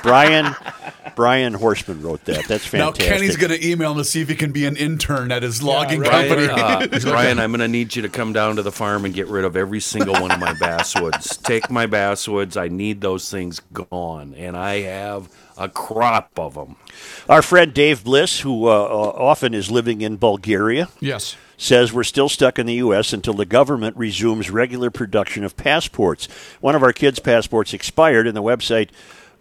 [0.03, 0.55] Brian
[1.15, 2.47] Brian Horseman wrote that.
[2.47, 2.79] That's fantastic.
[2.79, 3.13] Now fantastic.
[3.13, 5.61] Kenny's going to email him to see if he can be an intern at his
[5.61, 6.27] logging right.
[6.27, 6.47] company.
[6.47, 9.13] Brian, uh, Brian, I'm going to need you to come down to the farm and
[9.13, 11.41] get rid of every single one of my basswoods.
[11.43, 12.59] Take my basswoods.
[12.59, 16.75] I need those things gone, and I have a crop of them.
[17.29, 21.35] Our friend Dave Bliss, who uh, uh, often is living in Bulgaria, yes.
[21.57, 23.13] says we're still stuck in the U.S.
[23.13, 26.27] until the government resumes regular production of passports.
[26.59, 28.89] One of our kids' passports expired, and the website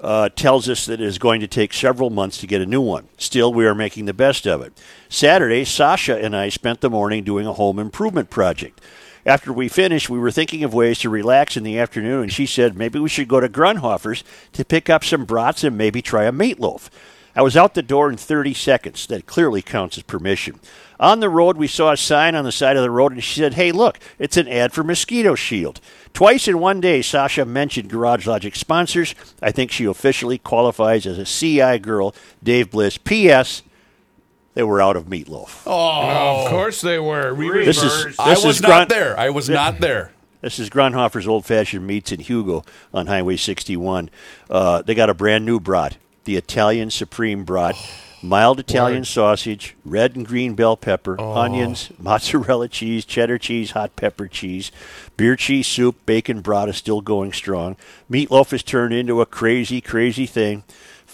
[0.03, 2.81] uh, tells us that it is going to take several months to get a new
[2.81, 3.09] one.
[3.17, 4.73] Still, we are making the best of it.
[5.09, 8.81] Saturday, Sasha and I spent the morning doing a home improvement project.
[9.25, 12.45] After we finished, we were thinking of ways to relax in the afternoon, and she
[12.45, 16.25] said maybe we should go to Grundhofer's to pick up some brats and maybe try
[16.25, 16.91] a meatloaf.
[17.35, 19.07] I was out the door in 30 seconds.
[19.07, 20.61] That clearly counts as permission.
[21.01, 23.41] On the road, we saw a sign on the side of the road, and she
[23.41, 25.81] said, Hey, look, it's an ad for Mosquito Shield.
[26.13, 29.15] Twice in one day, Sasha mentioned Garage Logic sponsors.
[29.41, 32.15] I think she officially qualifies as a CI girl.
[32.43, 32.99] Dave Bliss.
[32.99, 33.63] P.S.
[34.55, 35.63] They were out of meatloaf.
[35.67, 37.35] Oh of course they were.
[37.35, 38.21] We This is- reversed.
[38.21, 39.19] I This was is not grunt- there.
[39.19, 40.13] I was not there.
[40.43, 44.11] This is Grundhofer's Old Fashioned Meats in Hugo on Highway 61.
[44.51, 47.77] Uh, they got a brand new brat, the Italian Supreme Brat.
[48.25, 54.29] Mild Italian sausage, red and green bell pepper, onions, mozzarella cheese, cheddar cheese, hot pepper
[54.29, 54.71] cheese,
[55.17, 57.77] beer cheese soup, bacon brat is still going strong.
[58.09, 60.63] Meatloaf has turned into a crazy, crazy thing.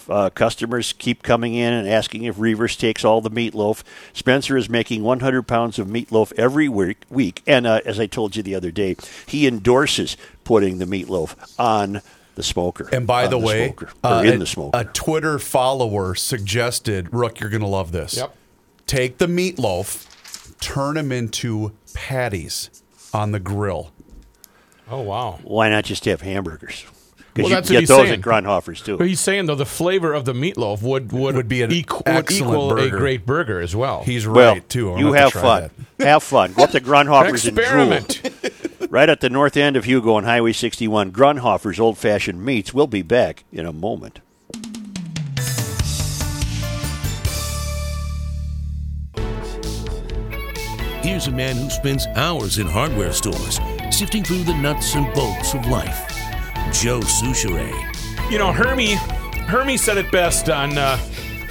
[0.07, 3.83] Uh, customers keep coming in and asking if Reavers takes all the meatloaf.
[4.13, 6.97] Spencer is making 100 pounds of meatloaf every week.
[7.09, 7.41] week.
[7.47, 8.95] And uh, as I told you the other day,
[9.25, 12.01] he endorses putting the meatloaf on
[12.39, 12.87] the smoker.
[12.93, 14.79] And by on the, way, smoker, uh, in a, the smoker.
[14.79, 18.15] a Twitter follower suggested, Rook, you're going to love this.
[18.15, 18.33] Yep.
[18.87, 22.69] Take the meatloaf, turn them into patties
[23.13, 23.91] on the grill.
[24.89, 25.39] Oh wow.
[25.43, 26.85] Why not just have hamburgers?
[26.85, 26.93] Well,
[27.33, 28.19] Because that's you what get he's those saying.
[28.19, 28.97] at Grundhofer's too.
[28.97, 32.03] But he's saying though the flavor of the meatloaf would would, Would be an equal,
[32.07, 34.03] would equal a great burger as well.
[34.03, 34.93] He's well, right, too.
[34.93, 35.71] I'm you have to try fun.
[35.99, 36.53] Have fun.
[36.53, 38.78] Go up to Grundhofer's and drool.
[38.89, 38.93] experiment.
[38.93, 42.73] Right at the north end of Hugo on Highway 61, Grundhofer's Old Fashioned Meats.
[42.73, 44.19] We'll be back in a moment.
[51.01, 55.53] Here's a man who spends hours in hardware stores, sifting through the nuts and bolts
[55.53, 56.07] of life.
[56.71, 57.73] Joe Soucheray.
[58.31, 58.95] You know, Hermie,
[59.47, 60.99] Hermie said it best on uh,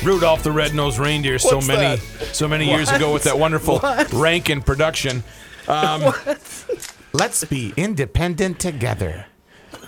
[0.05, 2.31] Rudolph the Red-Nosed Reindeer so many, that?
[2.33, 3.81] so many years ago with that wonderful
[4.13, 5.25] Rankin production.
[5.67, 6.15] Um,
[7.15, 9.25] Let's be independent together.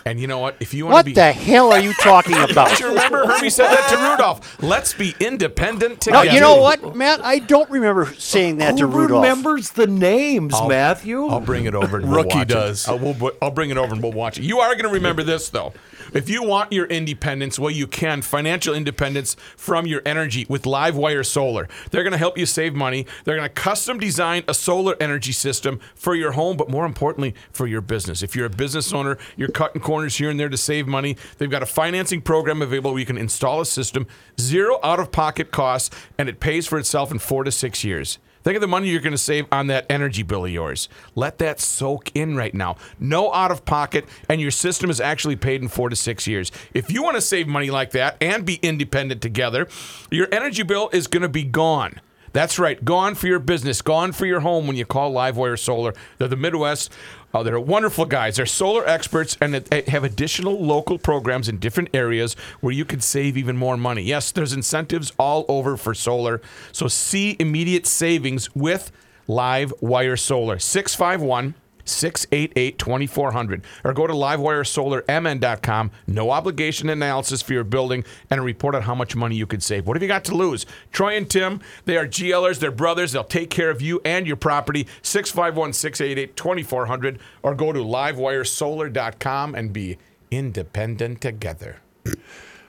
[0.06, 0.56] And you know what?
[0.60, 2.68] If you want What to be, what the hell are you talking about?
[2.68, 4.62] Don't you remember Hermie said that to Rudolph?
[4.62, 6.34] Let's be independent No, together.
[6.34, 7.24] you know what, Matt?
[7.24, 9.22] I don't remember saying that to Who Rudolph.
[9.22, 11.26] remembers the names, Matthew?
[11.26, 11.98] I'll bring it over.
[11.98, 12.54] And we'll Rookie watch it.
[12.54, 12.88] does.
[12.88, 14.44] Uh, I'll, we'll, I'll bring it over and we'll watch it.
[14.44, 15.72] You are going to remember this though.
[16.12, 21.24] If you want your independence, well, you can financial independence from your energy with Livewire
[21.24, 21.68] Solar.
[21.90, 23.06] They're going to help you save money.
[23.24, 27.34] They're going to custom design a solar energy system for your home, but more importantly,
[27.52, 28.22] for your business.
[28.24, 31.16] If you're a business owner, you're cutting corners here and there to save money.
[31.38, 34.06] They've got a financing program available where you can install a system,
[34.40, 38.18] zero out of pocket costs, and it pays for itself in four to six years.
[38.42, 40.88] Think of the money you're going to save on that energy bill of yours.
[41.14, 42.76] Let that soak in right now.
[42.98, 46.50] No out of pocket, and your system is actually paid in four to six years.
[46.72, 49.68] If you want to save money like that and be independent together,
[50.10, 52.00] your energy bill is going to be gone.
[52.32, 55.92] That's right, gone for your business, gone for your home when you call Livewire Solar.
[56.16, 56.92] They're the Midwest.
[57.32, 58.36] Uh, they're wonderful guys.
[58.36, 63.02] They're solar experts and they have additional local programs in different areas where you could
[63.02, 64.02] save even more money.
[64.02, 66.40] Yes, there's incentives all over for solar.
[66.72, 68.90] So see immediate savings with
[69.28, 70.58] Live Wire Solar.
[70.58, 71.54] 651
[71.90, 75.90] 688 2400 or go to livewiresolarmn.com.
[76.06, 79.62] No obligation analysis for your building and a report on how much money you could
[79.62, 79.86] save.
[79.86, 80.66] What have you got to lose?
[80.92, 83.12] Troy and Tim, they are GLers, they're brothers.
[83.12, 84.86] They'll take care of you and your property.
[85.02, 89.98] 651 688 2400 or go to livewiresolar.com and be
[90.30, 91.78] independent together.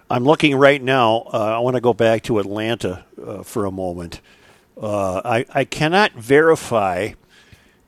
[0.10, 1.28] I'm looking right now.
[1.34, 4.20] Uh, I want to go back to Atlanta uh, for a moment.
[4.82, 7.12] Uh, I, I cannot verify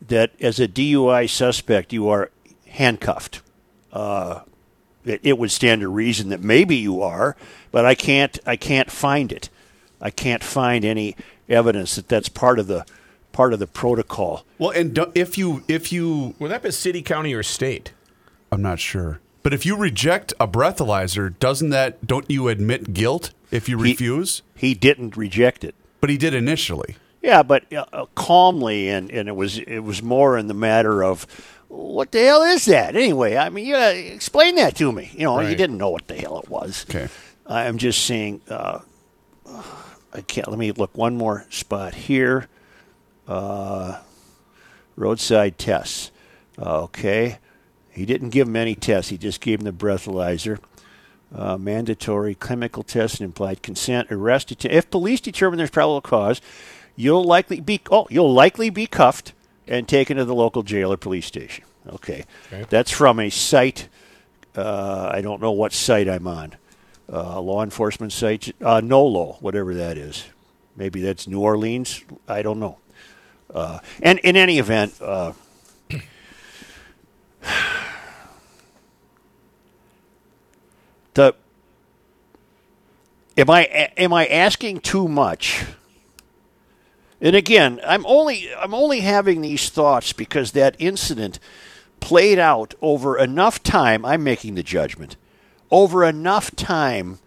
[0.08, 2.30] that as a DUI suspect you are
[2.68, 3.42] handcuffed.
[3.92, 4.42] Uh,
[5.06, 7.36] it, it would stand to reason that maybe you are,
[7.72, 8.40] but I can't.
[8.46, 9.50] I can't find it.
[10.02, 11.16] I can't find any
[11.50, 12.86] evidence that that's part of the
[13.32, 14.46] part of the protocol.
[14.58, 17.92] Well, and do- if you if you Would that be city, county, or state?
[18.52, 19.20] I'm not sure.
[19.44, 23.92] But if you reject a breathalyzer, doesn't that don't you admit guilt if you He-
[23.92, 24.42] refuse?
[24.56, 25.76] He didn't reject it.
[26.00, 26.96] But he did initially.
[27.24, 31.04] Yeah, but uh, uh, calmly, and, and it was it was more in the matter
[31.04, 31.26] of
[31.70, 33.38] what the hell is that anyway?
[33.38, 35.10] I mean, you gotta explain that to me.
[35.14, 35.58] You know, you Right.
[35.58, 36.86] didn't know what the hell it was.
[36.90, 37.08] Okay.
[37.48, 38.42] I'm just saying.
[38.50, 38.80] Uh,
[40.14, 40.48] I can't.
[40.50, 42.48] Let me look one more spot here.
[43.28, 44.00] Uh,
[44.96, 46.12] roadside tests.
[46.60, 47.40] Okay,
[47.90, 49.10] he didn't give him any tests.
[49.10, 50.60] He just gave him the breathalyzer.
[51.34, 54.12] Uh, mandatory chemical test and implied consent.
[54.12, 54.50] Arrest.
[54.50, 56.40] deta- If police determine there's probable cause,
[56.96, 59.34] you'll likely be oh you'll likely be cuffed
[59.68, 61.64] and taken to the local jail or police station.
[61.88, 62.26] Okay,
[62.70, 63.90] that's from a site.
[64.56, 66.56] Uh, I don't know what site I'm on.
[67.12, 70.26] Uh, law enforcement site, uh, NOLO, whatever that is.
[70.76, 72.04] Maybe that's New Orleans.
[72.28, 72.78] I don't know.
[73.54, 75.34] Uh, and in any event, uh,
[81.14, 81.36] the
[83.38, 83.66] am I
[83.98, 85.66] am I asking too much?
[87.24, 91.40] And again, I'm only I'm only having these thoughts because that incident
[92.02, 94.04] played out over enough time.
[94.06, 95.16] I'm making the judgment
[95.72, 97.20] over enough time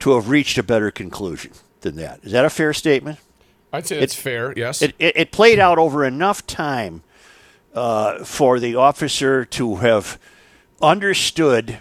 [0.00, 2.20] to have reached a better conclusion than that.
[2.22, 3.18] Is that a fair statement?
[3.72, 4.82] I'd say that's It- fair, yes.
[4.82, 7.02] It, it, it played out over enough time
[7.74, 10.18] uh, for the officer to have
[10.82, 11.78] understood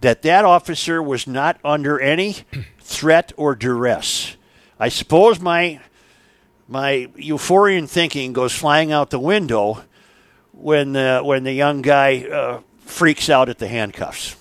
[0.00, 2.36] that that officer was not under any
[2.80, 4.36] threat or duress.
[4.80, 5.80] I suppose my
[6.68, 9.84] my euphorian thinking goes flying out the window
[10.52, 14.36] when the when the young guy uh, freaks out at the handcuffs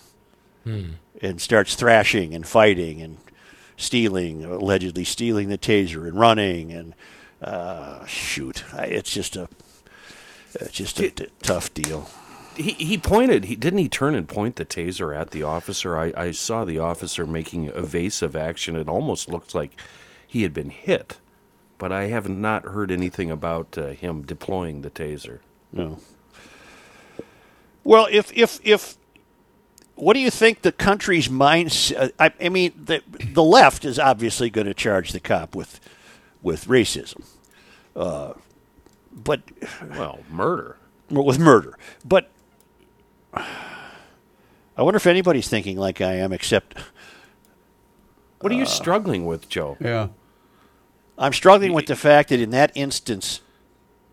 [1.22, 3.18] and starts thrashing and fighting and
[3.78, 6.94] stealing, allegedly stealing the taser and running and
[7.42, 8.64] uh, shoot.
[8.74, 9.50] I, it's just a
[10.56, 12.10] it's just a t- tough deal.
[12.56, 13.46] He, he pointed.
[13.46, 15.98] He didn't he turn and point the taser at the officer.
[15.98, 18.76] I, I saw the officer making evasive action.
[18.76, 19.72] It almost looked like
[20.26, 21.18] he had been hit,
[21.84, 25.40] but I have not heard anything about uh, him deploying the taser.
[25.74, 26.00] No.
[27.84, 28.96] Well, if if if
[29.96, 32.14] what do you think the country's mindset?
[32.18, 33.02] I, I mean, the
[33.34, 35.82] the left is obviously going to charge the cop with
[36.42, 37.26] with racism,
[37.98, 38.32] uh,
[39.12, 39.42] but
[39.90, 40.78] Well, murder.
[41.12, 41.78] well, with murder.
[42.06, 42.30] But
[43.34, 43.44] I
[44.84, 46.78] wonder if anybody's thinking like I am, except
[48.40, 49.76] What are you struggling with, Joe?
[49.82, 50.08] Yeah.
[51.18, 53.42] I'm struggling with the fact that in that instance,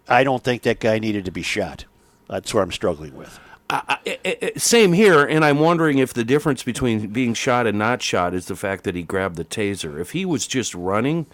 [0.08, 1.84] I don't think that guy needed to be shot.
[2.28, 3.38] That's what I'm struggling with.
[3.68, 7.78] I, I, I- same here, and I'm wondering if the difference between being shot and
[7.78, 10.00] not shot is the fact that he grabbed the taser.
[10.00, 11.26] If he was just running,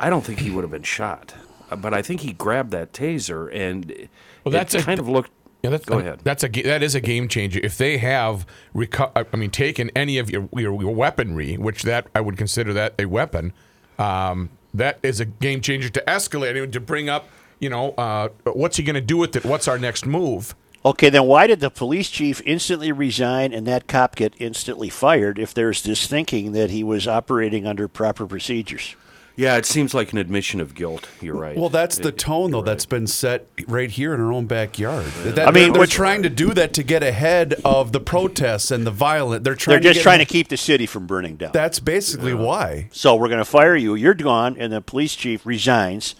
[0.00, 1.34] I don't think he would have been shot.
[1.70, 4.08] Uh, But I think he grabbed that taser, and
[4.44, 5.30] Well, that's it a- kind of looked.
[5.62, 6.20] Yeah, that's, Go ahead.
[6.22, 7.58] That's a that is a game changer.
[7.62, 12.06] If they have reco- I mean, taken any of your, your your weaponry, which that
[12.14, 13.52] I would consider that a weapon,
[13.98, 17.28] um, that is a game changer to escalate and to bring up.
[17.58, 19.44] You know, uh, what's he going to do with it?
[19.44, 20.54] What's our next move?
[20.84, 25.38] Okay, then why did the police chief instantly resign and that cop get instantly fired
[25.38, 28.94] if there's this thinking that he was operating under proper procedures?
[29.36, 31.08] Yeah, it seems like an admission of guilt.
[31.20, 31.58] You're right.
[31.58, 35.04] Well, that's the tone, though, you're that's been set right here in our own backyard.
[35.24, 38.70] That- I mean, they're, they're trying to do that to get ahead of the protests
[38.70, 39.44] and the violent.
[39.44, 39.74] They're trying.
[39.82, 41.52] They're just to get trying to keep the city from burning down.
[41.52, 42.88] That's basically why.
[42.92, 43.94] So we're going to fire you.
[43.94, 46.14] You're gone, and the police chief resigns.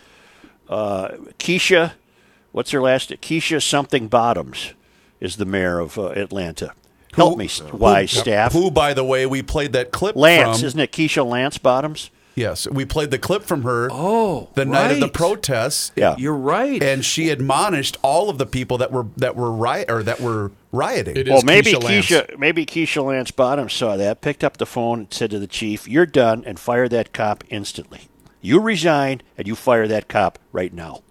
[0.68, 1.92] Uh, Keisha,
[2.52, 3.10] what's her last?
[3.22, 4.74] Keisha something Bottoms
[5.20, 6.74] is the mayor of uh, Atlanta.
[7.14, 8.52] Help Who- me, wise staff.
[8.52, 10.66] Who, by the way, we played that clip Lance, from.
[10.66, 12.10] isn't it Keisha Lance Bottoms?
[12.36, 13.88] Yes, we played the clip from her.
[13.90, 15.12] Oh, the night of the right.
[15.14, 15.90] protests.
[15.96, 16.14] Yeah.
[16.18, 16.82] You're right.
[16.82, 20.52] and she admonished all of the people that were that were riot or that were
[20.70, 21.16] rioting.
[21.16, 22.06] It is Well, maybe Keisha Lance.
[22.06, 25.46] Keisha, maybe Keisha Lance Bottoms saw that, picked up the phone, and said to the
[25.46, 28.02] chief, "You're done," and fire that cop instantly.
[28.42, 31.02] You resign, and you fire that cop right now.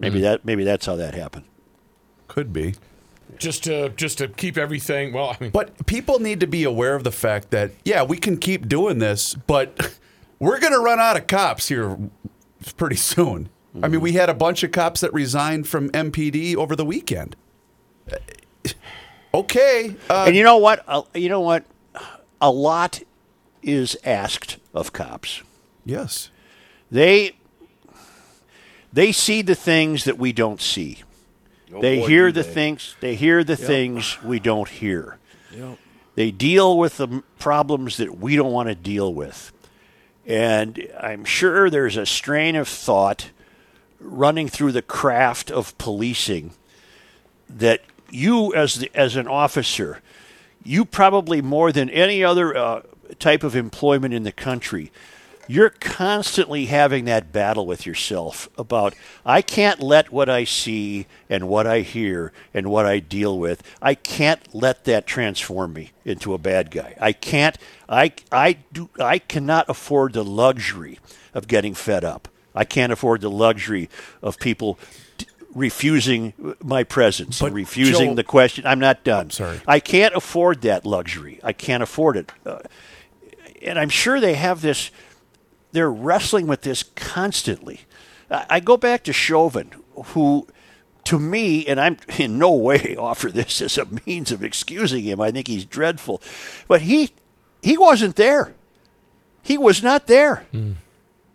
[0.00, 0.24] Maybe Mm-hmm.
[0.24, 0.44] that.
[0.44, 1.44] Maybe that's how that happened.
[2.26, 2.74] Could be.
[3.38, 5.12] Just to just to keep everything.
[5.12, 8.16] Well, I mean, But people need to be aware of the fact that yeah, we
[8.16, 9.96] can keep doing this, but
[10.42, 11.96] we're going to run out of cops here
[12.76, 13.48] pretty soon.
[13.82, 17.36] I mean, we had a bunch of cops that resigned from MPD over the weekend.
[19.34, 20.84] Okay, uh, and you know what?
[20.86, 21.64] Uh, you know what?
[22.40, 23.00] A lot
[23.62, 25.42] is asked of cops.
[25.86, 26.28] yes,
[26.90, 27.32] They
[28.92, 31.02] they see the things that we don't see.
[31.80, 32.52] they boy, hear the they.
[32.52, 35.18] things they hear the things we don't hear.
[36.14, 39.50] They deal with the problems that we don't want to deal with.
[40.26, 43.30] And I'm sure there's a strain of thought
[44.00, 46.52] running through the craft of policing
[47.48, 50.00] that you as the, as an officer,
[50.64, 52.82] you probably more than any other uh,
[53.18, 54.92] type of employment in the country,
[55.48, 58.94] you're constantly having that battle with yourself about
[59.26, 63.62] I can't let what I see and what I hear and what I deal with,
[63.82, 66.96] I can't let that transform me into a bad guy.
[67.00, 70.98] I can't I I do I cannot afford the luxury
[71.34, 72.28] of getting fed up.
[72.54, 73.88] I can't afford the luxury
[74.22, 74.78] of people
[75.18, 78.66] d- refusing my presence But, and refusing Joe- the question.
[78.66, 79.30] I'm not done.
[79.30, 79.60] sorry.
[79.66, 81.40] I can't afford that luxury.
[81.42, 82.30] I can't afford it.
[82.46, 82.58] Uh,
[83.62, 84.90] and I'm sure they have this,
[85.72, 87.80] they're wrestling with this constantly.
[88.30, 90.46] I, go back to Chauvin, who,
[91.04, 95.20] to me, and I'm in no way offer this as a means of excusing him.
[95.20, 96.22] I think he's dreadful.
[96.66, 97.10] But he,
[97.62, 98.54] he wasn't there.
[99.42, 100.46] He was not there.
[100.52, 100.72] Hmm.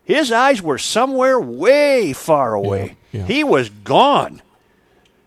[0.03, 2.95] His eyes were somewhere way far away.
[3.11, 3.25] yeah.
[3.25, 4.41] He was gone.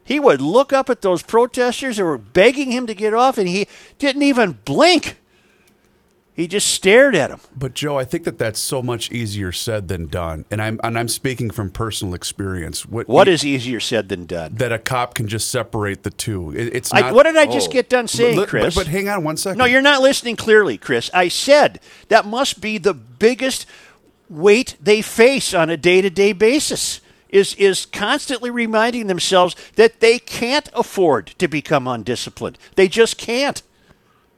[0.02, 3.46] He would look up at those protesters that were begging him to get off, and
[3.46, 3.68] he
[3.98, 5.19] didn't even blink.
[6.40, 7.38] He just stared at him.
[7.54, 10.98] But Joe, I think that that's so much easier said than done, and I'm and
[10.98, 12.86] I'm speaking from personal experience.
[12.86, 14.54] What What is easier said than done?
[14.54, 16.52] that a cop can just separate the two?
[16.56, 17.52] It, it's I, what did I oh.
[17.52, 17.72] just oh.
[17.72, 18.74] get done saying, But- Chris?
[18.74, 19.58] But, but hang on one second.
[19.58, 21.10] no, you're not listening clearly, Chris.
[21.12, 21.78] I said
[22.08, 23.66] that must be the biggest
[24.30, 30.00] weight they face on a day to day basis is is constantly reminding themselves that
[30.00, 32.56] they can't afford to become undisciplined.
[32.76, 33.62] They just can't.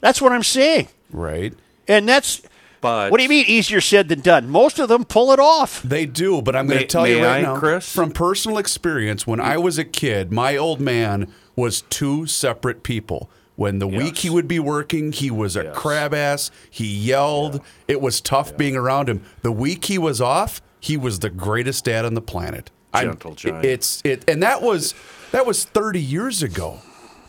[0.00, 0.88] That's what I'm saying.
[1.12, 1.54] Right.
[1.92, 2.40] And that's
[2.80, 4.48] But what do you mean easier said than done?
[4.48, 5.82] Most of them pull it off.
[5.82, 7.92] They do, but I'm going to tell you right I, now, Chris?
[7.92, 13.30] from personal experience, when I was a kid, my old man was two separate people.
[13.54, 15.76] When the week he would be working, he was a Yes.
[15.76, 16.50] crab ass.
[16.70, 17.60] He yelled.
[17.86, 19.22] It was tough being around him.
[19.42, 22.70] The week he was off, he was the greatest dad on the planet.
[22.94, 23.64] I'm- Gentle giant.
[23.64, 24.94] It's it, and that was
[25.32, 26.80] that was 30 years ago.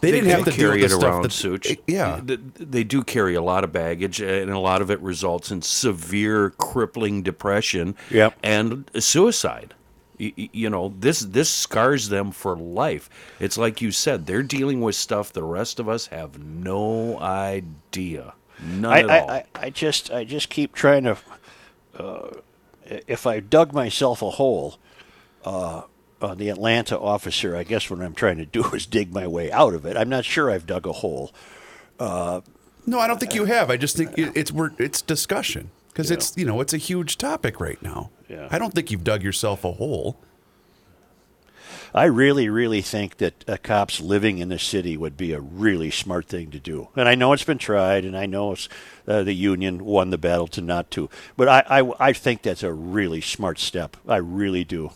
[0.04, 1.78] They, didn't have to deal carry with the it stuff around, that, Such.
[1.88, 5.50] Yeah, Th- They do carry a lot of baggage, and a lot of it results
[5.52, 8.38] in severe, crippling depression Yep.
[8.44, 9.74] and suicide.
[10.20, 13.10] Y- y- You know, this this scars them for life.
[13.40, 18.34] It's like you said; they're dealing with stuff the rest of us have no idea,
[18.64, 19.32] none I, at I, all.
[19.32, 21.18] I, I just I just keep trying to.
[21.98, 22.28] Uh,
[23.08, 24.78] if I dug myself a hole,
[25.46, 25.82] uh,
[26.24, 29.52] uh, the Atlanta officer, I guess what I'm trying to do is dig my way
[29.52, 29.98] out of it.
[29.98, 31.34] I'm not sure I've dug a hole.
[32.00, 33.70] no, I don't think you have.
[33.70, 37.18] I just think it, it's we're, it's discussion because it's you know it's a huge
[37.18, 38.10] topic right now.
[38.28, 38.48] Yeah.
[38.50, 40.18] I don't think you've dug yourself a hole.
[41.96, 45.92] I really, really think that uh, cops living in the city would be a really
[45.92, 46.90] smart thing to do.
[46.96, 48.68] And I know it's been tried, and I know it's,
[49.08, 51.08] uh, the union won the battle to not to.
[51.38, 53.96] But I, I, I think that's a really smart step.
[54.08, 54.92] I really do.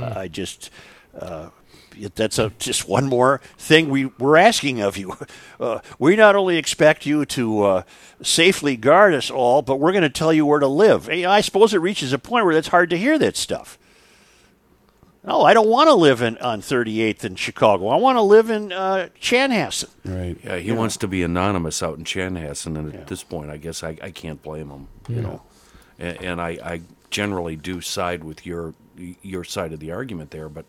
[0.00, 0.70] I just.
[1.18, 1.50] Uh,
[2.14, 5.16] that's a, just one more thing we, we're asking of you.
[5.60, 7.82] Uh, we not only expect you to uh,
[8.20, 11.08] safely guard us all, but we're going to tell you where to live.
[11.08, 13.78] I suppose it reaches a point where it's hard to hear that stuff.
[15.22, 17.86] No, I don't want to live in on 38th in Chicago.
[17.86, 19.88] I want to live in uh, Chanhassen.
[20.04, 20.36] Right.
[20.42, 23.84] yeah, he wants to be anonymous out in Chanhassen, and at this point, I guess
[23.84, 24.88] I, I can't blame him.
[25.08, 25.42] You know,
[26.00, 26.80] and, and I, I
[27.10, 30.66] generally do side with your your side of the argument there, but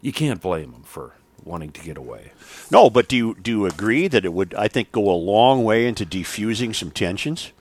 [0.00, 2.32] you can't blame them for wanting to get away.
[2.70, 4.54] No, but do you do you agree that it would?
[4.54, 7.52] I think go a long way into defusing some tensions.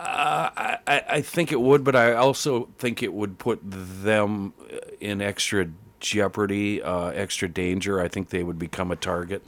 [0.00, 4.52] I, I think it would, but I also think it would put them
[5.00, 5.68] in extra
[6.00, 8.00] jeopardy, uh, extra danger.
[8.00, 9.42] I think they would become a target.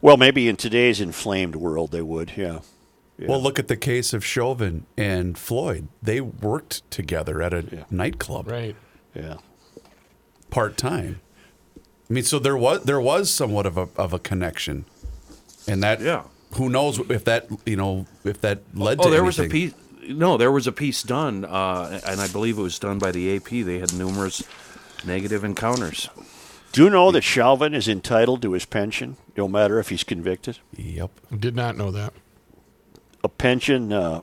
[0.00, 2.32] Well, maybe in today's inflamed world they would.
[2.36, 2.60] Yeah.
[3.18, 5.88] Well, look at the case of Chauvin and Floyd.
[6.02, 8.74] They worked together at a nightclub Right.
[9.14, 9.36] Yeah.
[10.50, 11.20] part time.
[12.10, 14.84] I mean, so there was there was somewhat of a of a connection,
[15.66, 16.24] and that Yeah.
[16.56, 19.70] Who knows if that you know if that led Oh, to there was a anything.
[19.70, 19.80] piece.
[20.16, 23.34] No, there was a piece done, uh, and I believe it was done by the
[23.36, 23.62] AP.
[23.62, 24.42] They had numerous
[25.06, 26.10] negative encounters.
[26.72, 30.58] Do you know that Chauvin is entitled to his pension, no matter if he's convicted?
[30.76, 31.10] Yep.
[31.38, 32.12] Did not know that.
[33.24, 34.20] A pension uh,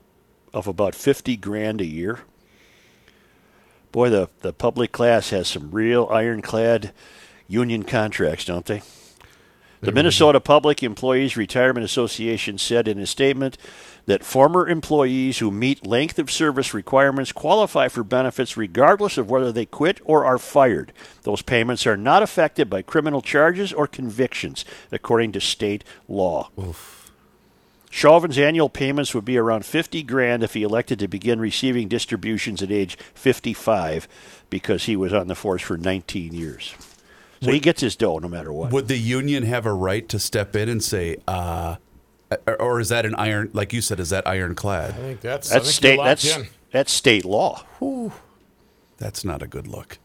[0.54, 2.20] of about fifty grand a year.
[3.92, 6.94] Boy, the the public class has some real ironclad
[7.48, 8.84] union contracts, don't they?
[9.82, 13.58] The Minnesota Public Employees Retirement Association said in a statement
[14.06, 19.52] that former employees who meet length of service requirements qualify for benefits regardless of whether
[19.52, 20.94] they quit or are fired.
[21.24, 26.52] Those payments are not affected by criminal charges or convictions, according to state law.
[27.92, 32.64] Chauvin's annual payments would be around 50 grand if he elected to begin receiving distributions
[32.64, 34.08] at age 55
[34.50, 36.74] because he was on the force for 19 years.
[37.42, 38.72] So he gets his dough no matter what.
[38.72, 41.76] Would the union have a right to step in and say, uh,
[42.48, 43.50] or- or is that an iron?
[43.52, 44.92] Like you said, is that ironclad?
[44.92, 45.88] I think that's I That's think state.
[45.90, 46.48] you're locked That's in.
[46.72, 47.64] that's state law.
[49.00, 49.98] That's not a good look.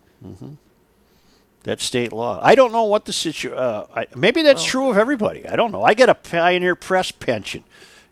[1.67, 2.41] That's state law.
[2.43, 3.53] I don't know what the situ.
[3.53, 5.47] Uh, maybe that's true of everybody.
[5.49, 5.83] I don't know.
[5.83, 7.65] I get a Pioneer Press pension.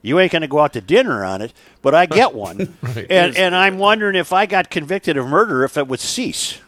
[0.03, 2.77] You ain't going to go out to dinner on it, but I get one,
[3.09, 6.61] and and I'm wondering if I got convicted of murder, if it would cease.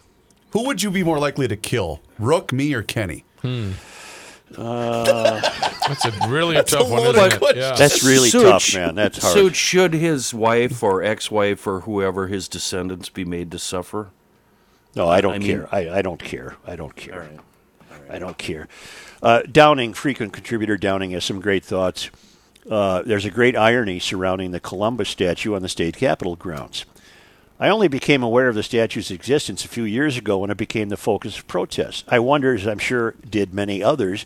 [0.51, 3.25] Who would you be more likely to kill, Rook, me, or Kenny?
[3.41, 3.73] hmm
[4.51, 7.03] That's a really That's tough a one.
[7.03, 7.39] loaded Isn't it?
[7.39, 7.59] question.
[7.61, 7.75] Yeah.
[7.75, 8.95] That's really Such- tough, man.
[8.95, 9.33] That's hard.
[9.33, 14.09] So, should his wife or ex-wife or whoever his descendants be made to suffer?
[14.97, 15.69] No, I don't I mean- care.
[15.71, 16.55] I, I don't care.
[16.65, 17.29] I don't care.
[18.09, 18.67] I don't care.
[19.21, 22.09] Uh, Downing, frequent contributor Downing, has some great thoughts.
[22.69, 26.85] Uh, there's a great irony surrounding the Columbus statue on the state capitol grounds.
[27.59, 30.89] I only became aware of the statue's existence a few years ago when it became
[30.89, 32.03] the focus of protests.
[32.07, 34.25] I wonder, as I'm sure did many others,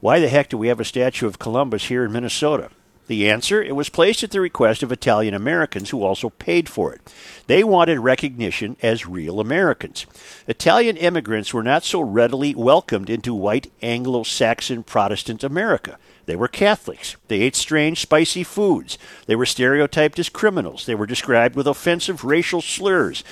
[0.00, 2.70] why the heck do we have a statue of Columbus here in Minnesota?
[3.10, 6.94] The answer it was placed at the request of Italian Americans who also paid for
[6.94, 7.00] it.
[7.48, 10.06] They wanted recognition as real Americans.
[10.46, 15.98] Italian immigrants were not so readily welcomed into white Anglo Saxon Protestant America.
[16.26, 17.16] They were Catholics.
[17.26, 18.96] They ate strange, spicy foods.
[19.26, 20.86] They were stereotyped as criminals.
[20.86, 23.24] They were described with offensive racial slurs.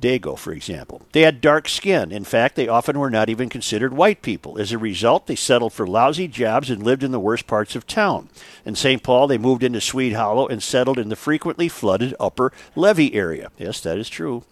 [0.00, 1.02] Dago, for example.
[1.12, 2.12] They had dark skin.
[2.12, 4.58] In fact, they often were not even considered white people.
[4.58, 7.86] As a result, they settled for lousy jobs and lived in the worst parts of
[7.86, 8.28] town.
[8.64, 9.02] In St.
[9.02, 13.50] Paul, they moved into Swede Hollow and settled in the frequently flooded upper levee area.
[13.58, 14.44] Yes, that is true.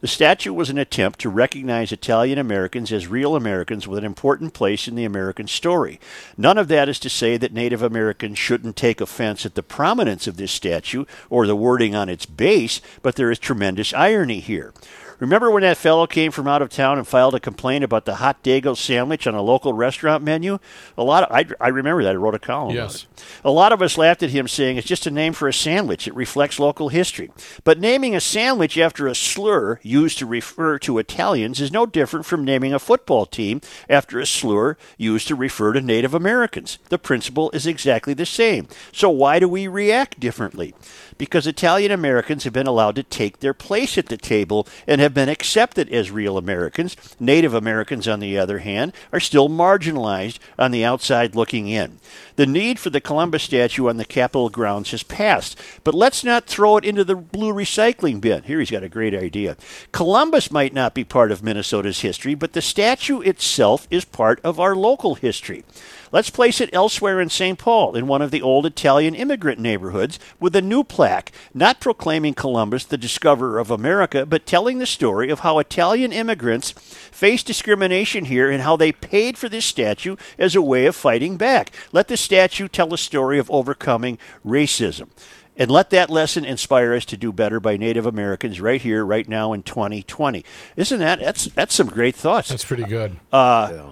[0.00, 4.54] The statue was an attempt to recognize Italian Americans as real Americans with an important
[4.54, 5.98] place in the American story.
[6.36, 10.28] None of that is to say that Native Americans shouldn't take offense at the prominence
[10.28, 14.72] of this statue or the wording on its base, but there is tremendous irony here.
[15.18, 18.16] Remember when that fellow came from out of town and filed a complaint about the
[18.16, 20.58] hot Dago sandwich on a local restaurant menu?
[20.96, 22.12] A lot of I, I remember that.
[22.12, 23.06] I wrote a column Yes.
[23.44, 26.06] A lot of us laughed at him saying it's just a name for a sandwich.
[26.06, 27.30] It reflects local history.
[27.64, 32.24] But naming a sandwich after a slur used to refer to Italians is no different
[32.24, 36.78] from naming a football team after a slur used to refer to Native Americans.
[36.90, 38.68] The principle is exactly the same.
[38.92, 40.74] So why do we react differently?
[41.18, 45.12] Because Italian Americans have been allowed to take their place at the table and have
[45.12, 46.96] been accepted as real Americans.
[47.18, 51.98] Native Americans, on the other hand, are still marginalized on the outside looking in.
[52.36, 56.46] The need for the Columbus statue on the Capitol grounds has passed, but let's not
[56.46, 58.44] throw it into the blue recycling bin.
[58.44, 59.56] Here he's got a great idea.
[59.90, 64.60] Columbus might not be part of Minnesota's history, but the statue itself is part of
[64.60, 65.64] our local history.
[66.12, 67.58] Let's place it elsewhere in St.
[67.58, 72.34] Paul, in one of the old Italian immigrant neighborhoods, with a new plaque, not proclaiming
[72.34, 78.26] Columbus the discoverer of America, but telling the story of how Italian immigrants faced discrimination
[78.26, 81.72] here and how they paid for this statue as a way of fighting back.
[81.92, 85.08] Let the statue tell a story of overcoming racism.
[85.56, 89.28] And let that lesson inspire us to do better by Native Americans right here, right
[89.28, 90.44] now in 2020.
[90.76, 92.48] Isn't that that's that's some great thoughts?
[92.48, 93.16] That's pretty good.
[93.32, 93.90] uh,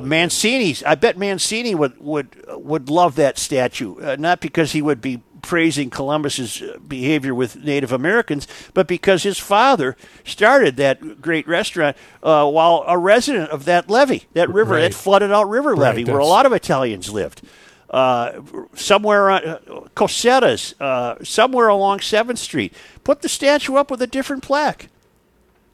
[0.00, 0.82] Mancini's.
[0.84, 5.22] I bet Mancini would would would love that statue, uh, not because he would be
[5.42, 11.96] praising Columbus's uh, behavior with Native Americans, but because his father started that great restaurant
[12.22, 14.82] uh, while a resident of that levee, that river, Right.
[14.82, 17.42] that flooded out river levee, where a lot of Italians lived.
[17.90, 18.40] Uh,
[18.74, 19.58] somewhere on uh,
[19.96, 22.72] Cossetta's, uh, somewhere along Seventh Street,
[23.04, 24.88] put the statue up with a different plaque.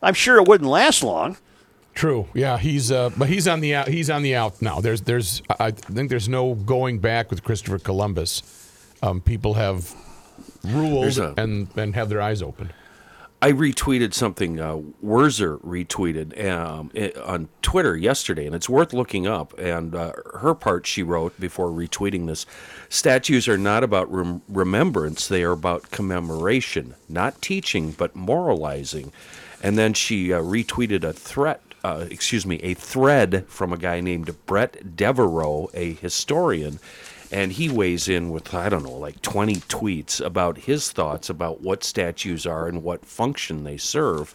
[0.03, 1.37] I'm sure it wouldn't last long.
[1.99, 2.29] True.
[2.33, 3.89] Yeah, he's uh, but he's on the out.
[3.89, 4.81] He's on the out now.
[4.81, 8.45] There's there's I think there's no going back with Christopher Columbus.
[9.03, 9.93] Um, people have
[10.63, 12.73] ruled a- and and have their eyes open.
[13.43, 19.27] I retweeted something uh, Werzer retweeted um, i on Twitter yesterday, and it's worth looking
[19.27, 19.59] up.
[19.59, 22.47] And uh, her part she wrote before retweeting this:
[22.89, 29.13] statues are not about rem- remembrance; they are about commemoration, not teaching, but moralizing.
[29.65, 31.68] And then she uh, retweeted a threat.
[31.85, 36.81] Uh, excuse me, a thread from a guy named Bret Devereaux, a historian,
[37.31, 41.61] and he weighs in with I don't know like 20 tweets about his thoughts about
[41.61, 44.35] what statues are and what function they serve.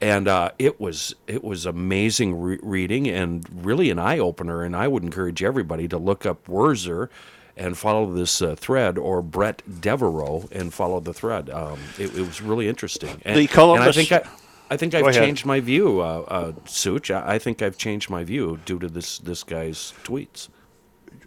[0.00, 4.62] And uh, it was it was amazing re- reading and really an eye opener.
[4.62, 7.08] And I would encourage everybody to look up Werzer
[7.56, 11.48] and follow this uh, thread, or Bret Devereaux and follow the thread.
[11.48, 13.10] Um, it, it was really interesting.
[13.24, 14.28] And, The and I Columbus- think I,
[14.74, 17.10] I think I've changed my view, uh, uh, Such.
[17.10, 20.48] I, I think I've changed my view due to this this guy's tweets.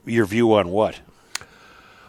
[0.05, 0.99] Your view on what?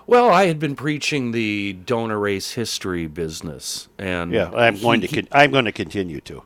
[0.07, 5.01] Well, I had been preaching the don't erase history business, and Yeah, I'm he- going
[5.03, 5.09] to.
[5.09, 6.43] Con- I'm going to continue to.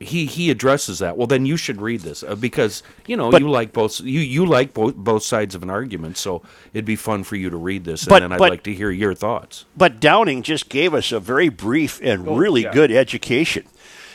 [0.00, 1.16] he he addresses that.
[1.16, 4.18] Well, then you should read this uh, because you know But- you like both you
[4.20, 6.42] you like both both sides of an argument, so
[6.74, 8.74] it'd be fun for you to read this, and But- then I'd but- like to
[8.74, 9.66] hear your thoughts.
[9.76, 12.72] But Downing just gave us a very brief and really yeah.
[12.72, 13.64] good education.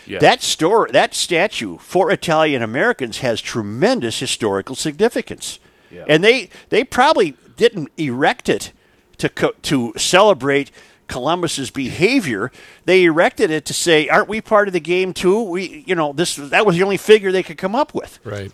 [0.07, 0.19] Yeah.
[0.19, 5.59] That store, that statue for Italian Americans has tremendous historical significance,
[5.91, 6.05] Yeah.
[6.07, 8.71] and they they probably didn't erect it
[9.17, 10.71] to co- to celebrate
[11.07, 12.51] Columbus's behavior.
[12.85, 16.13] They erected it to say, "Aren't we part of the game too?" We, you know,
[16.13, 18.19] this that was the only figure they could come up with.
[18.23, 18.51] Right.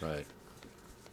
[0.00, 0.26] Right.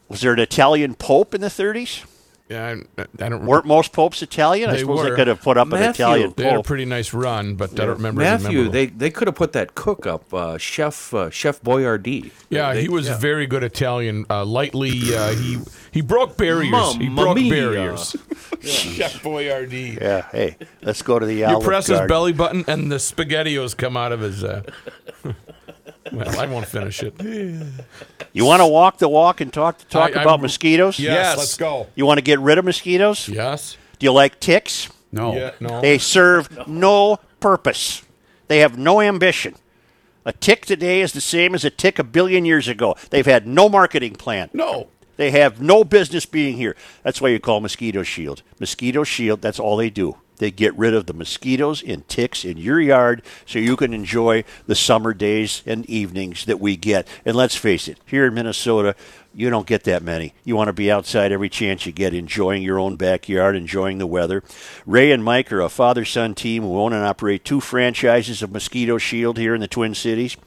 [0.08, 2.04] Was there an Italian pope in the 30s?
[2.48, 3.48] Yeah, I, I don't.
[3.48, 4.70] Weren't most popes Italian?
[4.70, 5.10] I suppose were.
[5.10, 7.72] they could have put up an Matthew, Italian They had a pretty nice run, but
[7.72, 8.22] I don't remember.
[8.22, 8.72] Matthew, memorable.
[8.72, 12.30] they they could have put that cook up, uh, Chef uh, Chef Boyardee.
[12.52, 13.18] Yeah, They- he was yeah.
[13.18, 14.26] very good Italian.
[14.30, 15.58] Uh, lightly, uh, he
[15.92, 16.94] he broke barriers.
[16.98, 17.50] he broke mia.
[17.52, 18.16] barriers.
[18.62, 20.00] Chef Boyardee.
[20.00, 23.76] Yeah, hey, let's go to the You Olive press his belly button, and the spaghettios
[23.76, 24.44] come out of his.
[26.12, 27.14] Well, I won't finish it.
[28.34, 31.00] You want to walk the walk and talk talk I- about I'm- mosquitoes?
[31.00, 31.38] Yes, Yes.
[31.38, 31.88] let's go.
[31.96, 33.28] You want to get rid of mosquitoes?
[33.28, 33.78] Yes.
[34.00, 34.90] Do you like ticks?
[35.12, 35.36] No.
[35.36, 35.52] Yeah.
[35.60, 35.82] No.
[35.82, 38.04] They serve no purpose.
[38.48, 39.56] They have no ambition.
[40.26, 42.96] A tick today is the same as a tick a billion years ago.
[43.10, 44.50] They've had no marketing plan.
[44.54, 44.88] no.
[45.18, 46.76] They have no business being here.
[47.04, 48.42] That's why you call Mosquito Shield.
[48.60, 50.18] Mosquito Shield, that's all they do.
[50.38, 54.44] They get rid of the mosquitoes and ticks in your yard so you can enjoy
[54.68, 57.08] the summer days and evenings that we get.
[57.26, 58.96] And let's face it, here in Minnesota,
[59.36, 60.34] you don't get that many.
[60.46, 64.08] You want to be outside every chance you get, enjoying your own backyard, enjoying the
[64.08, 64.44] weather.
[64.86, 68.52] Ray and Mike are a father son team who own and operate two franchises of
[68.52, 70.38] Mosquito Shield here in the Twin Cities.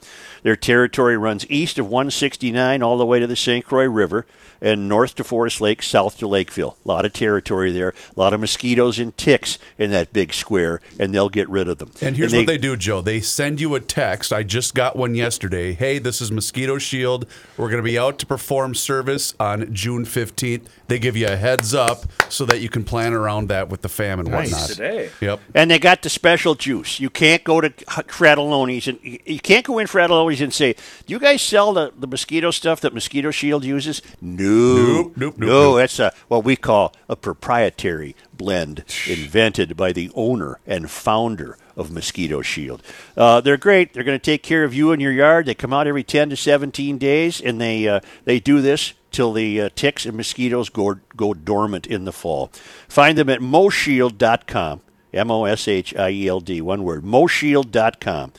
[0.41, 3.63] Their territory runs east of 169 all the way to the St.
[3.65, 4.25] Croix River
[4.61, 6.77] and north to Forest Lake, south to Lakeville.
[6.83, 10.81] A lot of territory there, a lot of mosquitoes and ticks in that big square,
[10.99, 11.91] and they'll get rid of them.
[12.01, 13.01] And here's what they do, Joe.
[13.01, 14.33] They send you a text.
[14.33, 15.73] I just got one yesterday.
[15.73, 17.25] Hey, this is Mosquito Shield.
[17.57, 20.63] We're going to be out to perform service on June 15th.
[20.87, 23.89] They give you a heads up so that you can plan around that with the
[23.89, 24.51] fam and Nice.
[24.51, 24.69] whatnot.
[24.69, 25.09] Today.
[25.21, 25.39] Yep.
[25.53, 26.99] And they got the special juice.
[26.99, 30.73] You can't go to Fratelloni's and you can't go in Fratelloni's and say,
[31.05, 35.13] "Do you guys sell the, the mosquito stuff that Mosquito Shield uses?" No, Nope, nope,
[35.17, 35.45] nope, no.
[35.47, 35.77] nope.
[35.77, 41.91] That's a, what we call a proprietary blend invented by the owner and founder of
[41.91, 42.83] Mosquito Shield.
[43.15, 43.93] Uh, they're great.
[43.93, 45.45] They're going to take care of you and your yard.
[45.45, 49.33] They come out every ten to seventeen days, and they uh, they do this till
[49.33, 52.51] the uh, ticks and mosquitoes go go dormant in the fall.
[52.87, 54.81] Find them at moshield.com.
[55.13, 58.33] M O S H I E L D, one word, moshield.com.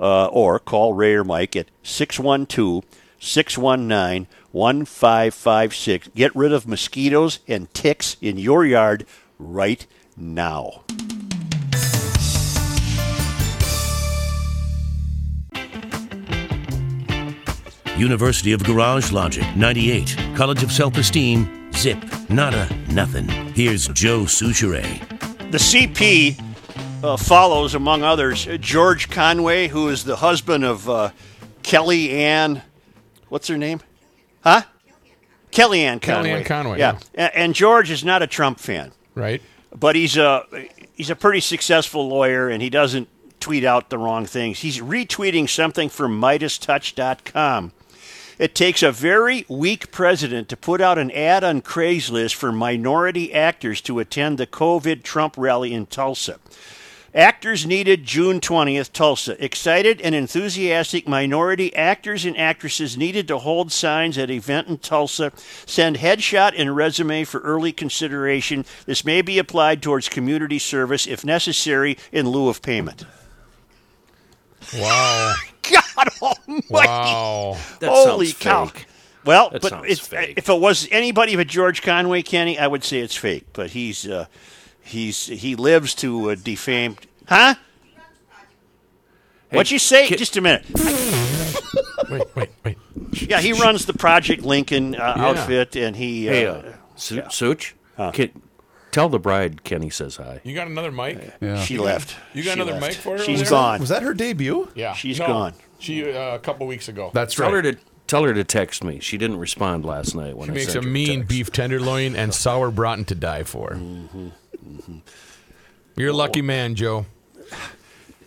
[0.00, 2.84] Uh, or call Ray or Mike at 612
[3.18, 6.08] 619 1556.
[6.14, 9.06] Get rid of mosquitoes and ticks in your yard
[9.38, 9.86] right
[10.16, 10.84] now.
[17.96, 20.16] University of Garage Logic, 98.
[20.34, 23.28] College of Self Esteem, zip, nada, nothing.
[23.54, 24.98] Here's Joe Soucheray.
[25.50, 26.40] The CP
[27.04, 31.10] uh, follows, among others, George Conway, who is the husband of uh,
[31.62, 32.62] Kelly Ann.
[33.28, 33.80] What's her name?
[34.42, 34.62] Huh?
[35.52, 36.42] Kellyanne Conway.
[36.42, 36.98] Kellyanne Conway, Yeah.
[37.14, 38.92] A- And George is not a Trump fan.
[39.14, 39.40] Right?
[39.76, 40.44] but he's a
[40.94, 43.08] he's a pretty successful lawyer and he doesn't
[43.40, 44.60] tweet out the wrong things.
[44.60, 47.72] He's retweeting something from MeidasTouch.com.
[48.38, 53.32] It takes a very weak president to put out an ad on Craigslist for minority
[53.32, 56.38] actors to attend the COVID Trump rally in Tulsa.
[57.14, 59.42] Actors needed June 20th, Tulsa.
[59.42, 65.30] Excited and enthusiastic minority actors and actresses needed to hold signs at event in Tulsa.
[65.64, 68.64] Send headshot and resume for early consideration.
[68.86, 73.04] This may be applied towards community service if necessary in lieu of payment.
[74.74, 75.34] Wow.
[76.48, 76.88] God almighty.
[76.88, 77.56] Wow.
[77.80, 78.66] That Holy cow.
[78.66, 78.86] fake.
[79.24, 80.34] Well, That but sounds fake.
[80.36, 83.46] if it was anybody but George Conway, Kenny, I would say it's fake.
[83.54, 84.26] But he's uh,
[84.82, 86.96] he's he lives to uh, defame,
[87.28, 87.54] huh?
[89.50, 90.08] What'd you say?
[90.08, 90.64] Ki- Just a minute.
[92.10, 92.76] Wait, wait, wait.
[93.12, 95.24] Yeah, he runs the Project Lincoln uh, Yeah.
[95.24, 96.28] outfit, and he.
[96.28, 96.62] Uh, Hey, uh,
[96.96, 97.74] Su- Such,
[98.12, 98.32] Kid-
[98.94, 100.40] tell the bride Kenny says hi.
[100.44, 101.34] You got another mic?
[101.40, 101.62] Yeah.
[101.62, 102.16] she left.
[102.32, 102.86] You got She another left.
[102.86, 103.50] mic for her She's over there?
[103.50, 103.80] gone.
[103.80, 104.68] Was that her debut?
[104.74, 104.94] Yeah.
[104.94, 105.54] She's No, gone.
[105.78, 107.10] She uh, a couple weeks ago.
[107.12, 107.64] That's Tell right.
[107.64, 109.00] her to tell her to text me.
[109.00, 111.28] She didn't respond last night when She I makes a sent her mean text.
[111.28, 113.78] beef tenderloin and sauerbraten to die for.
[115.96, 117.06] You're a lucky man, Joe.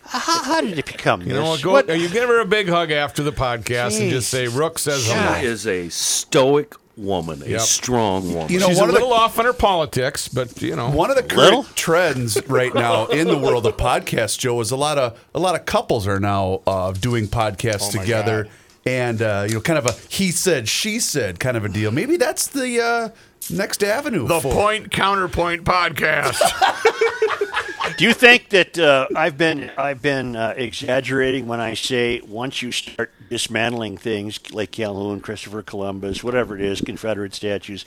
[0.02, 1.34] How, how did it become You this?
[1.34, 1.62] know what?
[1.62, 4.78] Go, What- you give her a big hug after the podcast and just say, Rook
[4.78, 7.60] says She is a stoic woman, a Yep.
[7.62, 8.52] strong woman.
[8.52, 10.90] You know, She's a one of the- little off on her politics, but, you know.
[10.90, 11.66] One of the current Little?
[11.74, 15.54] trends right now in the world of podcasts, Joe, is a lot of a lot
[15.54, 18.48] of couples are now uh, doing podcasts Oh together,
[18.84, 21.90] and uh, you know, kind of a he said, she said kind of a deal.
[21.92, 23.08] Maybe that's the uh,
[23.50, 24.26] next avenue.
[24.26, 26.38] the for- Point Counterpoint podcast.
[27.96, 32.62] Do you think that uh, I've been I've been uh, exaggerating when I say once
[32.62, 37.84] you start dismantling things like Calhoun, Christopher Columbus, whatever it is, Confederate statues?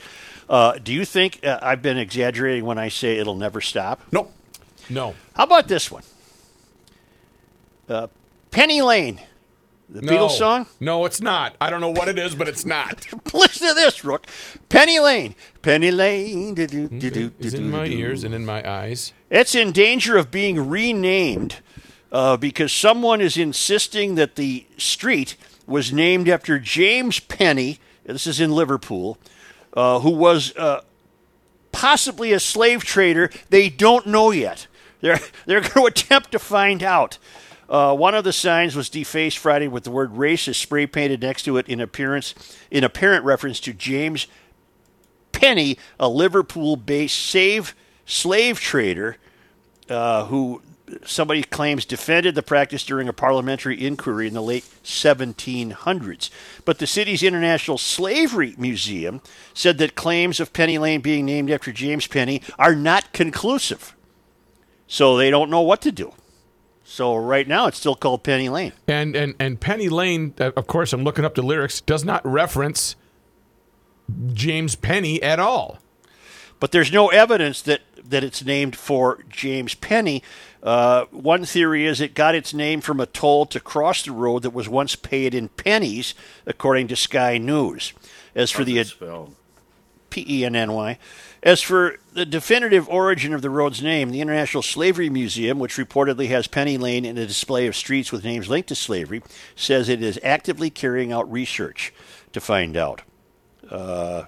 [0.48, 4.00] Uh, do you think uh, I've been exaggerating when I say it'll never stop?
[4.12, 4.32] Nope.
[4.90, 5.14] no.
[5.34, 6.02] How about this one?
[7.88, 8.08] Uh,
[8.50, 9.20] Penny Lane,
[9.92, 10.12] the No.
[10.12, 10.66] Beatles song.
[10.80, 11.54] No, it's not.
[11.60, 13.06] I don't know what it is, but it's not.
[13.34, 14.26] Listen to this, Rook.
[14.68, 16.54] Penny Lane, Penny Lane.
[16.54, 19.12] do, do, do, do, It's in my ears and in my eyes.
[19.30, 21.56] It's in danger of being renamed
[22.10, 25.36] uh, because someone is insisting that the street
[25.66, 27.78] was named after James Penny.
[28.04, 29.18] This is in Liverpool,
[29.74, 30.80] uh, who was uh,
[31.70, 33.30] possibly a slave trader.
[33.50, 34.66] They don't know yet.
[35.00, 37.18] They're they're going to attempt to find out.
[37.72, 41.44] Uh, one of the signs was defaced Friday with the word racist spray painted next
[41.44, 42.34] to it in appearance
[42.70, 44.26] in apparent reference to James
[45.32, 49.16] Penny, a Liverpool-based save slave trader
[49.88, 50.60] uh, who
[51.06, 56.28] somebody claims defended the practice during a parliamentary inquiry in the late 1700s.
[56.66, 59.22] But the city's International Slavery Museum
[59.54, 63.96] said that claims of Penny Lane being named after James Penny are not conclusive.
[64.86, 66.12] So they don't know what to do.
[66.92, 68.74] So right now it's still called Penny Lane.
[68.86, 72.20] And and and Penny Lane, uh, of course, I'm looking up the lyrics, does not
[72.22, 72.96] reference
[74.34, 75.78] James Penny at all.
[76.60, 80.22] But there's no evidence that, that it's named for James Penny.
[80.62, 84.42] Uh, one theory is it got its name from a toll to cross the road
[84.42, 86.14] that was once paid in pennies,
[86.44, 87.94] according to Sky News.
[88.34, 89.34] As for the Spelled.
[90.10, 90.98] P E N N Y.
[91.42, 96.28] As for the definitive origin of the road's name, the International Slavery Museum, which reportedly
[96.28, 99.22] has Penny Lane in a display of streets with names linked to slavery,
[99.56, 101.92] says it is actively carrying out research
[102.32, 103.02] to find out.
[103.68, 104.24] Uh,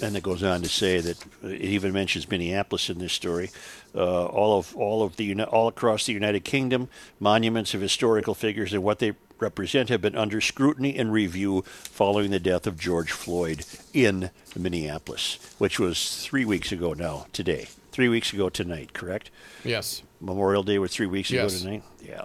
[0.00, 3.50] and it goes on to say that it even mentions Minneapolis in this story.
[3.94, 8.72] Uh, all of all of the all across the United Kingdom, monuments of historical figures
[8.72, 9.12] and what they
[9.44, 15.38] represent have been under scrutiny and review following the death of George Floyd in Minneapolis,
[15.58, 17.26] which was three weeks ago now.
[17.32, 19.30] Today, three weeks ago tonight, correct?
[19.62, 20.02] Yes.
[20.20, 21.60] Memorial Day was three weeks Yes.
[21.60, 21.82] ago tonight.
[22.02, 22.24] Yeah.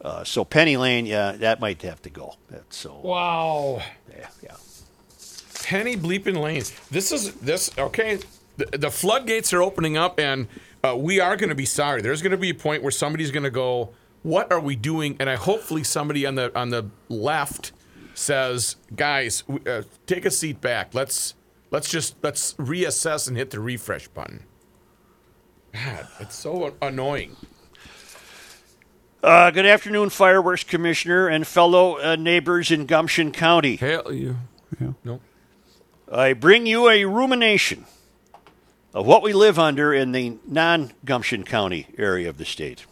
[0.00, 2.34] Uh, so Penny Lane, yeah, that might have to go.
[2.50, 2.98] That's so.
[3.04, 3.80] Wow.
[4.10, 4.56] Yeah, yeah.
[5.62, 6.64] Penny bleeping Lane.
[6.90, 8.18] This is this okay.
[8.56, 10.48] The, the floodgates are opening up, and
[10.84, 12.02] uh, we are going to be sorry.
[12.02, 13.90] There's going to be a point where somebody's going to go,
[14.22, 17.72] "What are we doing?" And I hopefully somebody on the on the left
[18.14, 20.94] says, "Guys, uh, take a seat back.
[20.94, 21.34] Let's
[21.70, 24.44] let's just let's reassess and hit the refresh button."
[25.72, 27.36] God, it's so annoying.
[29.22, 33.76] Uh, good afternoon, Fireworks Commissioner and fellow uh, neighbors in Gumption County.
[33.76, 34.36] Hell, you.
[34.80, 34.92] Yeah.
[35.04, 35.20] No.
[36.10, 37.86] I bring you a rumination
[38.92, 42.84] of what we live under in the non Gumption County area of the state.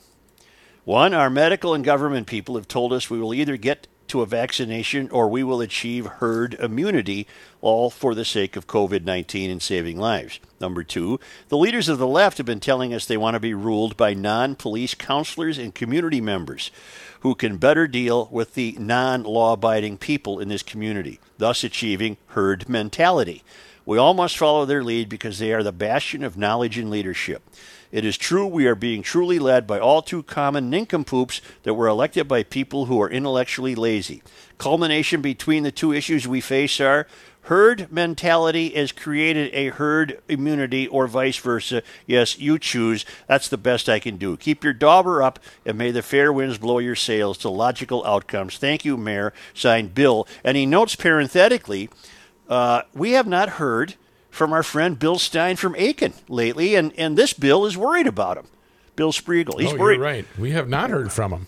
[0.91, 4.27] One, our medical and government people have told us we will either get to a
[4.27, 7.29] vaccination or we will achieve herd immunity,
[7.61, 10.41] all for the sake of COVID 19 and saving lives.
[10.61, 13.55] Number two, the leaders of the left have been telling us they want to be
[13.55, 16.73] ruled by non police counselors and community members
[17.21, 22.17] who can better deal with the non law abiding people in this community, thus achieving
[22.31, 23.45] herd mentality.
[23.87, 27.43] We all must follow their lead because they are the bastion of knowledge and leadership.
[27.93, 31.89] It is true we are being truly led by all too common nincompoops that were
[31.89, 34.23] elected by people who are intellectually lazy.
[34.59, 37.09] Culmination between the two issues we face are
[37.43, 41.83] herd mentality has created a herd immunity or vice versa.
[42.07, 43.05] Yes, you choose.
[43.27, 44.37] That's the best I can do.
[44.37, 48.57] Keep your dauber up and may the fair winds blow your sails to logical outcomes.
[48.57, 49.33] Thank you, Mayor.
[49.53, 50.29] Signed Bill.
[50.45, 51.89] And he notes parenthetically,
[52.49, 53.95] uh, we have not heard
[54.31, 58.37] from our friend Bill Stein from Aitkin lately, and, and this Bill is worried about
[58.37, 58.47] him.
[58.97, 59.61] Bill Spriegel.
[59.61, 59.97] He's oh, worried.
[59.97, 60.27] you're right.
[60.39, 61.47] We have not heard from him.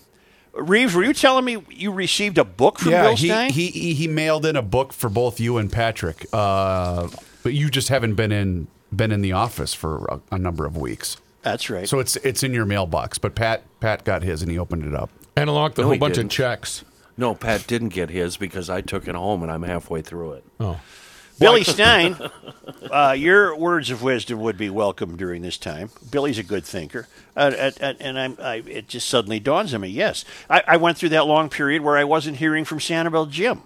[0.53, 3.51] Reeves, were you telling me you received a book from yeah, Bill he, Stein?
[3.51, 7.07] he he he mailed in a book for both you and Patrick, uh,
[7.41, 10.77] but you just haven't been in been in the office for a, a number of
[10.77, 11.17] weeks.
[11.41, 11.89] That's right.
[11.89, 13.17] So it's it's in your mailbox.
[13.17, 15.09] But Pat Pat got his and he opened it up.
[15.35, 16.31] And along the No, whole bunch didn't.
[16.31, 16.85] of checks.
[17.17, 20.45] No, Pat didn't get his because I took it home and I'm halfway through it.
[20.59, 20.79] Oh.
[21.39, 22.15] Billy Stein,
[22.91, 25.89] uh, your words of wisdom would be welcome during this time.
[26.11, 29.81] Billy's a good thinker, uh, and, and, and I'm, I, it just suddenly dawns on
[29.81, 29.89] me.
[29.89, 33.63] Yes, I, I went through that long period where I wasn't hearing from Sanibel Jim.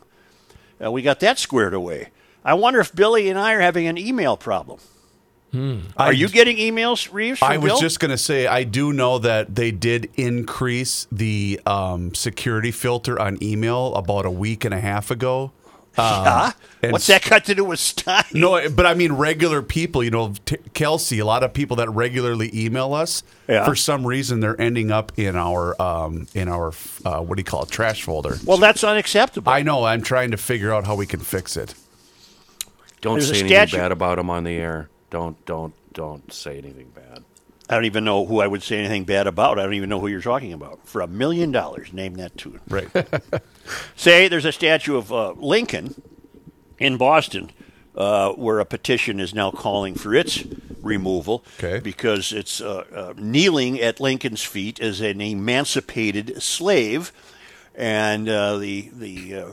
[0.84, 2.09] Uh, we got that squared away.
[2.45, 4.80] I wonder if Billy and I are having an email problem.
[5.97, 7.39] Are you getting emails, Reeves?
[7.39, 7.80] From I was Bill?
[7.80, 13.20] just going to say, I do know that they did increase the um, security filter
[13.20, 15.51] on email about a week and a half ago.
[15.98, 16.52] Huh?
[16.84, 18.24] and What's that got to do with Stein?
[18.34, 20.04] No, but I mean regular people.
[20.04, 21.20] You know, t- Kelsey.
[21.20, 23.24] A lot of people that regularly email us.
[23.48, 23.66] Yeah.
[23.66, 26.74] For some reason, they're ending up in our um, in our
[27.04, 28.38] uh, what do you call it trash folder.
[28.45, 29.52] Well, that's unacceptable.
[29.52, 29.86] I know.
[29.86, 31.74] I'm trying to figure out how we can fix it.
[33.02, 34.89] Don't There's say anything bad about him on the air.
[35.10, 37.07] Don't don't don't say anything bad.
[37.70, 39.59] I don't even know who I would say anything bad about.
[39.59, 40.88] I don't even know who you're talking about.
[40.88, 42.61] For a million dollars, name that tune.
[42.70, 42.88] Right.
[43.95, 46.01] Say there's a statue of uh, Lincoln
[46.80, 47.51] in Boston
[47.95, 50.43] uh, where a petition is now calling for its
[50.82, 51.80] removal Okay.
[51.80, 57.11] because it's uh, uh, kneeling at Lincoln's feet as an emancipated slave.
[57.76, 59.45] And uh, the, the, uh,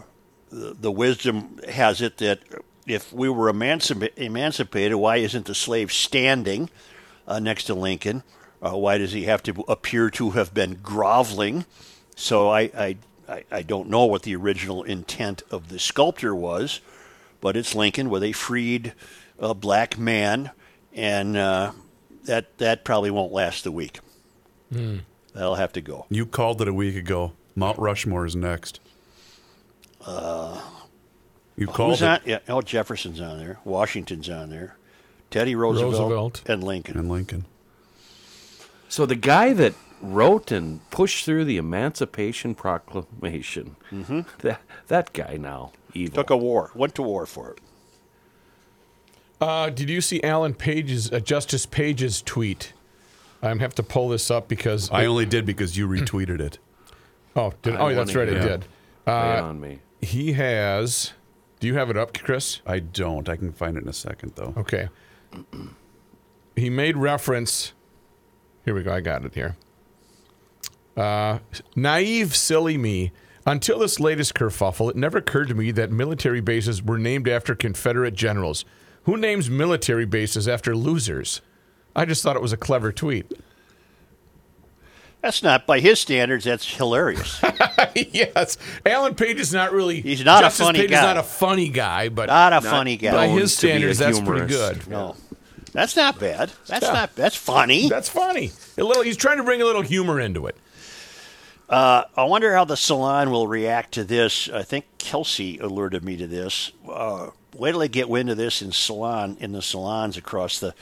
[0.51, 2.39] the, the wisdom has it that
[2.87, 6.71] if we were emancipa- emancipated, why isn't the slave standing
[7.27, 8.22] uh, next to Lincoln?
[8.64, 11.66] Uh, why does he have to appear to have been groveling?
[12.16, 12.97] So I, I,
[13.29, 16.81] I, I don't know what the original intent of the sculptor was,
[17.41, 18.95] but it's Lincoln with a freed
[19.39, 20.51] uh, black man,
[20.95, 21.72] and uh,
[22.25, 23.99] that that probably won't last the week.
[24.70, 26.07] That'll have to go.
[26.09, 27.33] you called it a week ago.
[27.55, 28.81] Mount Rushmore is next.
[30.07, 32.09] you called Who's it.
[32.09, 32.20] on?
[32.25, 33.59] Yeah, oh, Jefferson's on there.
[33.64, 34.77] Washington's on there.
[35.31, 36.43] Teddy Roosevelt, Roosevelt.
[36.47, 36.97] and Lincoln.
[36.99, 37.45] And Lincoln.
[38.89, 43.77] So the guy that wrote and pushed through the Emancipation Proclamation,
[44.39, 46.16] that that guy now evil.
[46.16, 47.59] Took a war, went to war for it.
[49.41, 52.72] Uh, did you see Alan Page's uh, Justice Page's tweet?
[53.43, 56.59] I have to pull this up because I only did because you retweeted it.
[57.37, 58.64] oh did, oh that's right I did.
[59.07, 59.11] Uh,
[59.43, 59.81] on me.
[60.01, 61.12] he has.
[61.61, 62.61] Do you have it up, Chris?
[62.66, 63.29] I don't.
[63.29, 64.55] I can find it in a second though.
[64.57, 64.89] Okay.
[66.57, 67.72] He made reference.
[68.64, 68.93] Here we go.
[68.93, 69.57] I got it here.
[70.97, 71.41] Uh,
[71.74, 73.12] naive, silly me.
[73.47, 77.55] Until this latest kerfuffle, it never occurred to me that military bases were named after
[77.55, 78.64] Confederate generals.
[79.03, 81.43] Who names military bases after losers?
[81.95, 83.32] I just thought it was a clever tweet.
[85.25, 86.45] That's not by his standards.
[86.45, 87.43] That's hilarious.
[87.95, 90.03] yes, Alan Page is not really.
[90.03, 90.97] He's not a Justice funny Page guy.
[90.99, 93.11] is not a funny guy, but not a funny guy.
[93.12, 94.87] by his to be a standards, that's pretty good.
[94.87, 95.16] no,
[95.72, 96.53] that's not bad.
[96.66, 96.93] That's Yeah.
[96.93, 97.14] not.
[97.16, 97.89] That's funny.
[97.89, 98.53] That's funny.
[98.77, 99.03] A little.
[99.03, 100.59] He's trying to bring a little humor into it.
[101.70, 104.51] I wonder how the salon will react to this.
[104.51, 106.70] I think Kelsey alerted me to this.
[106.87, 110.75] Uh, wait till they get wind of this in salon in the salons across the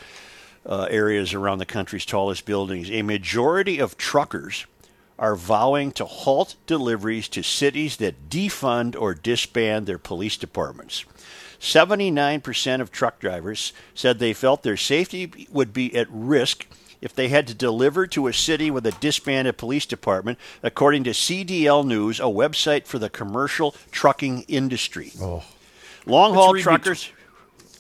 [0.65, 2.91] uh, areas around the country's tallest buildings.
[2.91, 4.67] A majority of truckers
[5.19, 11.05] are vowing to halt deliveries to cities that defund or disband their police departments.
[11.61, 16.67] 79% of truck drivers said they felt their safety would be at risk
[17.01, 21.11] if they had to deliver to a city with a disbanded police department, according to
[21.11, 25.13] CDL News, a website for the commercial trucking industry.
[26.07, 27.11] Long haul truckers.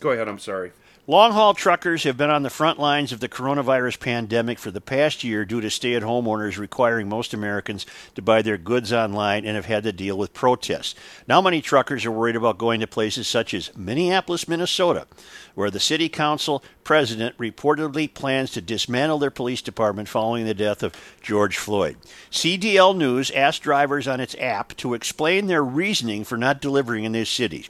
[0.00, 0.28] Go ahead.
[0.28, 0.72] I'm sorry.
[1.08, 4.80] Long haul truckers have been on the front lines of the coronavirus pandemic for the
[4.80, 8.92] past year due to stay at home orders requiring most Americans to buy their goods
[8.92, 10.94] online and have had to deal with protests.
[11.26, 15.08] Now, many truckers are worried about going to places such as Minneapolis, Minnesota,
[15.56, 20.84] where the city council president reportedly plans to dismantle their police department following the death
[20.84, 21.96] of George Floyd.
[22.30, 27.10] CDL News asked drivers on its app to explain their reasoning for not delivering in
[27.10, 27.68] these cities.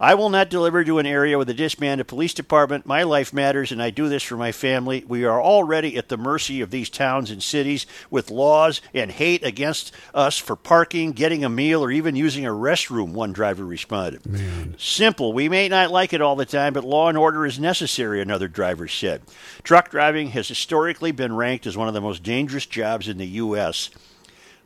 [0.00, 2.86] I will not deliver to an area with a disbanded police department.
[2.86, 5.04] My life matters, and I do this for my family.
[5.06, 9.44] We are already at the mercy of these towns and cities with laws and hate
[9.44, 14.24] against us for parking, getting a meal, or even using a restroom, one driver responded.
[14.24, 14.74] Man.
[14.78, 15.34] Simple.
[15.34, 18.48] We may not like it all the time, but law and order is necessary, another
[18.48, 19.20] driver said.
[19.64, 23.26] Truck driving has historically been ranked as one of the most dangerous jobs in the
[23.26, 23.90] U.S.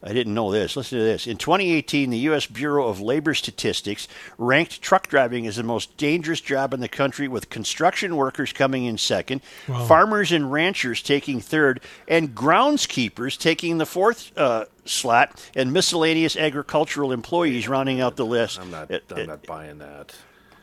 [0.07, 0.77] I didn't know this.
[0.77, 1.27] Listen to this.
[1.27, 2.47] In 2018, the U.S.
[2.47, 7.27] Bureau of Labor Statistics ranked truck driving as the most dangerous job in the country,
[7.27, 9.43] with construction workers coming in second,
[9.89, 17.11] farmers and ranchers taking third, and groundskeepers taking the fourth uh, slot, and miscellaneous agricultural
[17.11, 18.61] employees rounding out the list.
[18.61, 18.91] I'm not.
[18.91, 20.15] Uh, I'm uh, not buying that.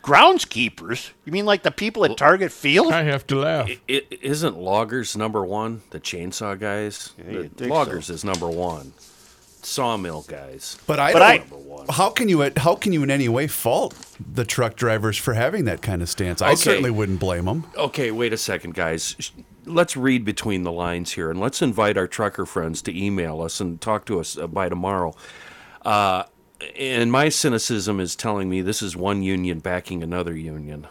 [0.04, 1.10] groundskeepers?
[1.24, 2.92] You mean like the people at Target Field?
[2.92, 3.68] I have to laugh.
[3.68, 5.82] I- i- isn't loggers number one?
[5.90, 7.12] The chainsaw guys.
[7.28, 8.12] you'd The loggers so.
[8.14, 8.92] is number one.
[9.62, 10.76] Sawmill guys.
[10.86, 11.88] But I But don't.
[11.88, 13.94] I- how can you how can you in any way fault
[14.34, 16.40] the truck drivers for having that kind of stance?
[16.42, 16.56] I Okay.
[16.56, 17.64] certainly wouldn't blame them.
[17.76, 19.16] Okay, wait a second, guys.
[19.64, 23.60] Let's read between the lines here, and let's invite our trucker friends to email us
[23.60, 25.14] and talk to us uh, by tomorrow.
[25.84, 26.24] Uh,
[26.78, 30.86] and my cynicism is telling me this is one union backing another union.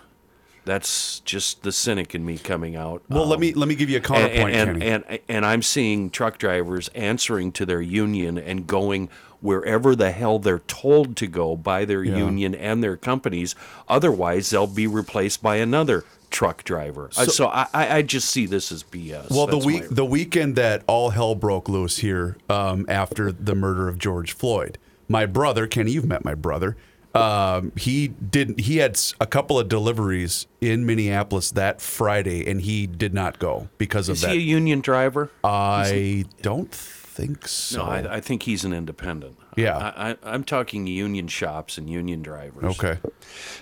[0.63, 3.01] That's just the cynic in me coming out.
[3.09, 4.85] Well, let Um, me let me give you a and, counterpoint, and, Kenny.
[4.91, 9.09] and, and I'm seeing truck drivers answering to their union and going
[9.39, 13.55] wherever the hell they're told to go by their union and their companies.
[13.87, 17.09] Otherwise, they'll be replaced by another truck driver.
[17.17, 19.31] Uh, So, I, I I just see this as BS.
[19.31, 23.87] Well, the week the weekend that all hell broke loose here um, after the murder
[23.87, 24.77] of George Floyd,
[25.09, 26.77] my brother Kenny, you've met my brother.
[27.13, 28.59] Um, he did.
[28.59, 33.69] He had a couple of deliveries in Minneapolis that Friday, and he did not go
[33.77, 34.31] because of is that.
[34.31, 35.29] he a union driver?
[35.43, 36.73] I don't
[37.11, 37.77] think so.
[37.77, 39.37] no, I, I think he's an independent.
[39.57, 39.77] Yeah.
[39.77, 42.63] I, I, I'm talking union shops and union drivers.
[42.63, 42.99] okay.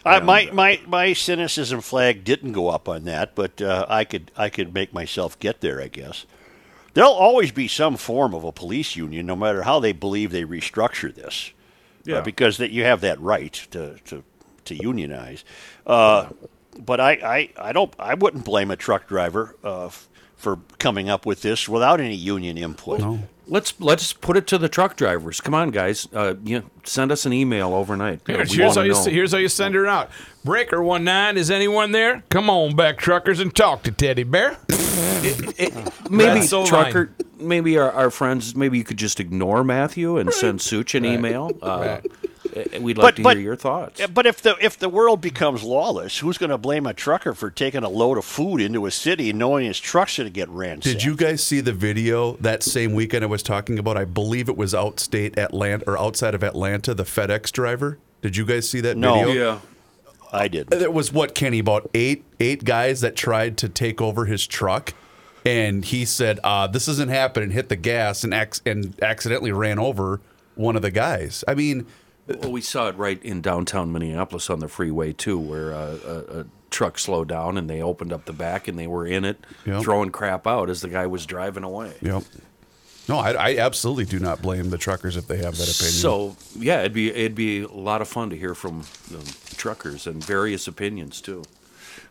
[0.06, 4.32] Uh, my, my my cynicism flag didn't go up on that, but uh, I could
[4.38, 5.82] I could make myself get there.
[5.82, 6.26] I guess
[6.94, 10.44] there'll always be some form of a police union, no matter how they believe they
[10.44, 11.52] restructure this.
[12.08, 12.22] Uh, Yeah.
[12.22, 14.24] because that you have that right to to,
[14.66, 15.44] to unionize.
[15.86, 16.30] Uh,
[16.80, 19.90] but I, I, I don't I wouldn't blame a truck driver uh,
[20.40, 23.20] for coming up with this without any union input.
[23.48, 25.42] Let's let's put it to the truck drivers.
[25.42, 26.08] Come on, guys.
[26.14, 28.22] Uh, you send us an email overnight.
[28.28, 30.12] Here, we here's, how you, here's how you send her out.
[30.46, 32.24] Breaker one nine, is anyone there?
[32.30, 34.58] Come on back, truckers, and talk to Teddy Bear.
[36.10, 37.12] maybe so trucker.
[37.40, 38.56] Maybe our, our friends.
[38.56, 41.52] Maybe you could just ignore Matthew and send Such an email.
[41.62, 42.12] Uh, Right.
[42.58, 44.06] Uh, we'd like to hear your thoughts.
[44.08, 47.50] But if the if the world becomes lawless, who's going to blame a trucker for
[47.50, 50.84] taking a load of food into a city knowing his truck's going to get ransacked?
[50.84, 53.98] Did you guys see the video that same weekend I was talking about?
[53.98, 57.98] I believe it was outstate Atlanta or outside of Atlanta, the FedEx driver.
[58.22, 59.26] Did you guys see that No.
[59.26, 59.34] video?
[59.34, 59.60] yeah.
[60.32, 60.68] I did.
[60.68, 64.94] There was what Kenny about eight eight guys that tried to take over his truck,
[65.44, 69.80] and he said, uh, "This isn't happening." Hit the gas and ac- and accidentally ran
[69.80, 70.22] over
[70.56, 71.44] one of the guys.
[71.48, 71.88] I mean,
[72.42, 76.40] Well, we saw it right in downtown Minneapolis on the freeway too, where uh, a,
[76.42, 79.44] a truck slowed down and they opened up the back and they were in it
[79.66, 79.82] Yep.
[79.84, 81.94] throwing crap out as the guy was driving away.
[82.02, 82.24] yep.
[83.08, 85.94] No, I, I absolutely do not blame the truckers if they have that opinion.
[85.96, 90.06] So yeah, it'd be it'd be a lot of fun to hear from the truckers
[90.06, 91.42] and various opinions too.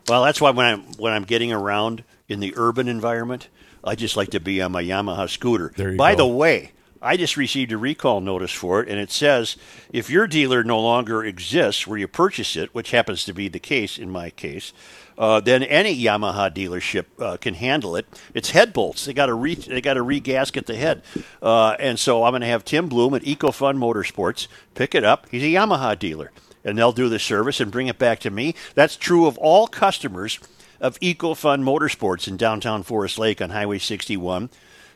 [0.09, 3.47] Well, that's why when I'm when I'm getting around in the urban environment,
[3.81, 5.71] I just like to be on my Yamaha scooter.
[5.77, 6.17] There you By go.
[6.17, 9.55] the way, I just received a recall notice for it, and it says
[9.91, 13.59] if your dealer no longer exists where you purchase it, which happens to be the
[13.59, 14.73] case in my case,
[15.17, 18.05] uh, then any Yamaha dealership uh, can handle it.
[18.33, 21.01] It's head bolts; they got to re they got to regasket the head,
[21.41, 25.27] uh, and so I'm going to have Tim Bloom at EcoFun Motorsports pick it up.
[25.29, 26.31] He's a Yamaha dealer,
[26.65, 28.55] and they'll do the service and bring it back to me.
[28.75, 30.39] That's true of all customers
[30.81, 34.49] of EcoFun Motorsports in downtown Forest Lake on Highway 61.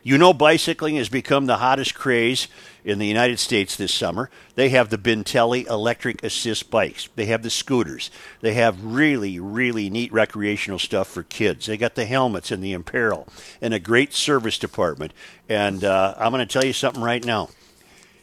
[0.06, 2.46] You know, bicycling has become the hottest craze
[2.84, 4.28] in the United States this summer.
[4.54, 7.08] They have the Bintelli electric assist bikes.
[7.16, 8.10] They have the scooters.
[8.42, 11.64] They have really, really neat recreational stuff for kids.
[11.64, 13.26] They got the helmets and the apparel
[13.62, 15.14] and a great service department.
[15.48, 17.48] And uh, I'm going to tell you something right now.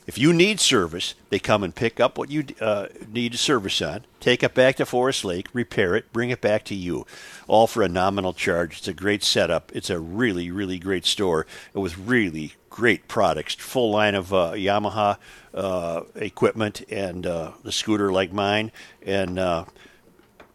[0.07, 4.05] If you need service, they come and pick up what you uh, need service on,
[4.19, 7.05] take it back to Forest Lake, repair it, bring it back to you,
[7.47, 8.79] all for a nominal charge.
[8.79, 9.71] It's a great setup.
[9.75, 15.17] It's a really, really great store with really great products, full line of uh, Yamaha
[15.53, 18.71] uh, equipment and uh, the scooter like mine.
[19.03, 19.65] And uh,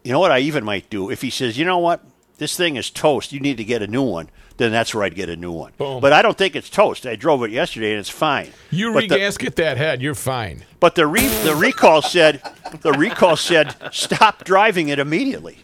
[0.03, 2.03] you know what I even might do if he says, you know what,
[2.37, 3.31] this thing is toast.
[3.31, 4.29] You need to get a new one.
[4.57, 5.73] Then that's where I'd get a new one.
[5.77, 6.01] Boom.
[6.01, 7.05] But I don't think it's toast.
[7.05, 8.49] I drove it yesterday and it's fine.
[8.71, 10.65] You But the- that head, you're fine.
[10.79, 12.41] but the re- the recall said
[12.81, 15.59] the recall said stop driving it immediately.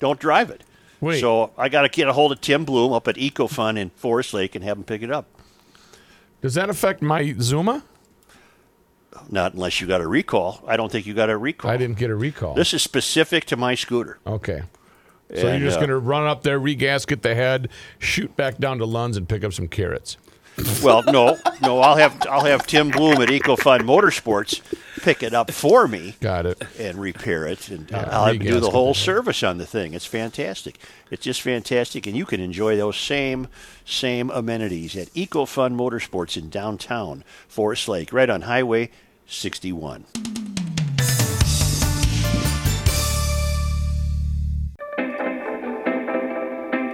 [0.00, 0.62] Don't drive it.
[1.00, 1.20] Wait.
[1.20, 4.32] So I got to get a hold of Tim Bloom up at EcoFun in Forest
[4.34, 5.26] Lake and have him pick it up.
[6.40, 7.82] Does that affect my Zuma?
[9.30, 10.62] Not unless you got a recall.
[10.66, 11.70] I don't think you got a recall.
[11.70, 12.54] I didn't get a recall.
[12.54, 14.18] This is specific to my scooter.
[14.26, 14.62] okay.
[15.34, 17.68] So And, you're just uh, going to run up there, regasket the head,
[17.98, 20.16] shoot back down to Lunds, and pick up some carrots.
[20.82, 21.80] Well, no, no.
[21.80, 24.60] I'll have I'll have Tim Bloom at EcoFun Motorsports
[25.02, 26.60] pick it up for me Got it.
[26.78, 29.94] and repair it, and Yeah, I'll have to do the whole service on the thing.
[29.94, 30.78] It's fantastic.
[31.10, 33.48] It's just fantastic, and you can enjoy those same
[33.84, 38.90] same amenities at EcoFun Motorsports in downtown Forest Lake, right on Highway
[39.26, 40.06] 61.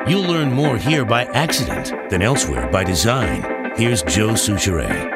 [0.07, 3.73] You'll learn more here by accident than elsewhere by design.
[3.75, 5.11] Here's Joe Soucheray.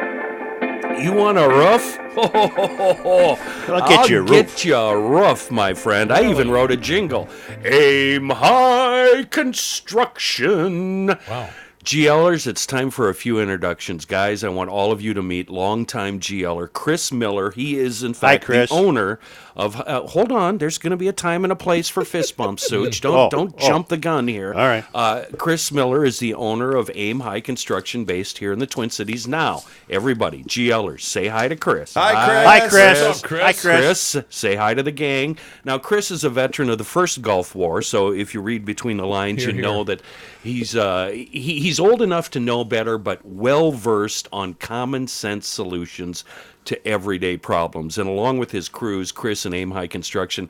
[1.05, 1.99] You want a roof?
[3.68, 4.30] I'll get you a roof.
[4.30, 6.11] get you a roof, my friend.
[6.11, 7.28] I even wrote a jingle.
[7.66, 11.09] Aim high construction.
[11.09, 11.51] Wow.
[11.84, 14.05] GLers, it's time for a few introductions.
[14.05, 17.51] Guys, I want all of you to meet longtime GLer Chris Miller.
[17.51, 18.68] He is, in fact, Chris.
[18.68, 19.20] the owner
[19.59, 19.80] of.
[19.80, 22.68] Uh, hold on, there's going to be a time and a place for fist bumps,
[22.68, 23.00] Such.
[23.02, 23.66] Don't Oh, don't oh.
[23.66, 24.54] jump the gun here.
[24.54, 24.84] All right.
[24.94, 28.90] Uh, Chris Miller is the owner of Aim High Construction, based here in the Twin
[28.90, 29.26] Cities.
[29.26, 31.94] Now, everybody, GLers, say hi to Chris.
[31.94, 32.46] Hi, Chris.
[32.46, 33.02] Hi, Chris.
[33.02, 33.42] What's Chris?
[33.42, 34.12] Hi, Chris.
[34.12, 35.36] Chris, say hi to the gang.
[35.64, 38.96] Now, Chris is a veteran of the first Gulf War, so if you read between
[38.98, 39.62] the lines, Hear, you hear.
[39.64, 40.00] know that
[40.44, 45.46] he's uh, he, he's old enough to know better, but well versed on common sense
[45.48, 46.24] solutions
[46.68, 47.98] to everyday problems.
[47.98, 50.48] And along with his crews, Chris and Aim High Construction.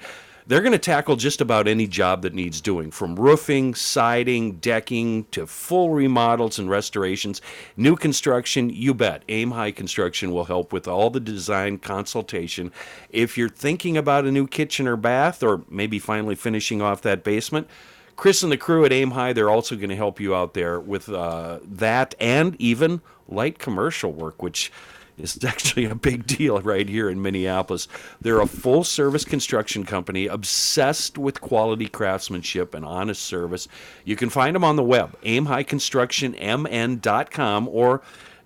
[0.48, 5.26] They're going to tackle just about any job that needs doing, from roofing, siding, decking,
[5.32, 7.42] to full remodels and restorations.
[7.76, 9.24] New construction, you bet.
[9.28, 12.72] Aim High Construction will help with all the design consultation.
[13.10, 17.22] If you're thinking about a new kitchen or bath, or maybe finally finishing off that
[17.22, 17.68] basement,
[18.16, 20.80] Chris and the crew at Aim High, they're also going to help you out there
[20.80, 24.72] with uh, that and even light commercial work, which
[25.18, 27.88] is actually a big deal right here in Minneapolis.
[28.20, 33.68] They're a full service construction company obsessed with quality craftsmanship and honest service.
[34.04, 38.02] You can find them on the web, aimhighconstructionmn.com, or,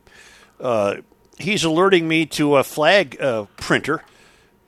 [1.40, 4.04] He's alerting me to a flag uh, printer.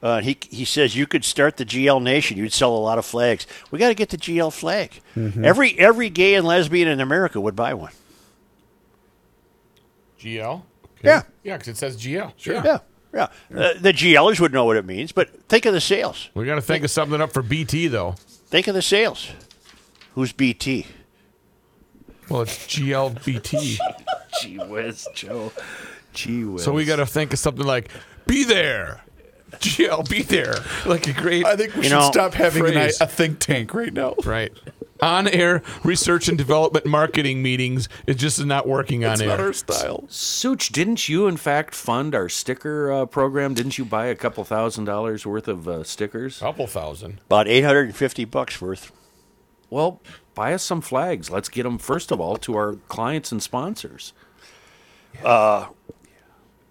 [0.02, 2.36] Uh, he, he says you could start the GL Nation.
[2.36, 3.46] You'd sell a lot of flags.
[3.70, 5.00] We got to get the GL flag.
[5.16, 7.92] Every every gay and lesbian in America would buy one.
[10.18, 10.54] GL.
[10.54, 10.62] Okay.
[11.04, 11.22] Yeah.
[11.44, 12.32] Yeah, because it says GL.
[12.36, 12.62] Sure.
[12.64, 12.78] Yeah,
[13.14, 13.28] yeah.
[13.54, 16.30] Uh, the GLers would know what it means, but think of the sales.
[16.34, 18.12] We got to think of something up for BT though.
[18.46, 19.30] Think of the sales.
[20.14, 20.86] Who's BT?
[22.28, 23.78] Well, it's GLBT.
[24.42, 25.52] Gee whiz, Joe.
[26.12, 26.64] Gee whiz.
[26.64, 27.90] so we got to think of something like
[28.26, 29.02] "Be there."
[29.58, 30.56] GL, be there.
[30.86, 31.44] Like a great.
[31.44, 33.00] I think we You should know, stop having an, phrase.
[33.02, 34.14] a think tank right now.
[34.24, 34.50] Right.
[35.02, 37.88] On air research and development marketing meetings.
[38.06, 39.28] It just is not working on It's air.
[39.28, 40.04] not our style.
[40.08, 43.52] Such, didn't you in fact fund our sticker uh, program?
[43.52, 46.38] Didn't you buy a couple thousand dollars worth of uh, stickers?
[46.38, 47.20] Couple thousand.
[47.26, 48.90] About 850 bucks worth.
[49.70, 50.00] Well,
[50.34, 51.30] buy us some flags.
[51.30, 54.12] Let's get them first of all to our clients and sponsors.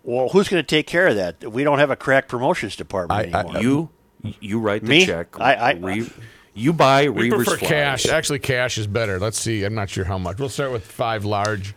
[0.04, 1.52] Well, who's going to take care of that?
[1.52, 3.62] We don't have a crack promotions department I- I- anymore.
[3.62, 3.90] You,
[4.40, 5.06] you write the Me?
[5.06, 5.40] check.
[5.40, 6.10] I- I- Re-
[6.54, 8.04] you buy We Reaver's prefer flags.
[8.04, 8.08] cash.
[8.08, 9.20] Actually, cash is better.
[9.20, 9.64] Let's see.
[9.64, 10.38] I'm not sure how much.
[10.40, 11.74] We'll start with five large.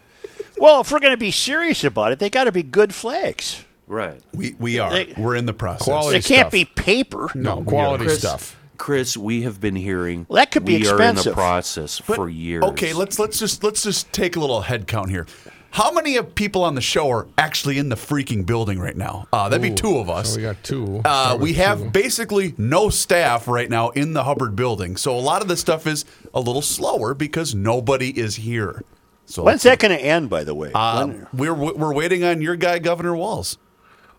[0.59, 3.65] well, if we're going to be serious about it, they got to be good flags.
[3.87, 4.21] Right.
[4.33, 4.91] We we are.
[4.91, 5.83] They- We're in the process.
[5.85, 6.19] Quality.
[6.19, 6.53] They can't stuff.
[6.53, 7.31] be paper.
[7.35, 8.57] No, quality Chris, stuff.
[8.79, 10.25] Chris, we have been hearing.
[10.29, 11.35] Well, that could be we are in the expensive.
[11.35, 12.65] process But- for years.
[12.65, 15.27] Okay, let's let's just let's just take a little head count here.
[15.75, 19.27] How many of people on the show are actually in the freaking building right now?
[19.33, 20.31] Uh, that'd be two of us.
[20.31, 21.03] So we got two.
[21.05, 21.91] Uh, we have two.
[21.91, 25.89] basically no staff right now in the Hubbard building, so a lot of this stuff
[25.89, 28.85] is a little slower because nobody is here.
[29.27, 30.71] So When's that going to end, by the way?
[30.73, 33.59] Uh, we're we're waiting on your guy, Governor Walz.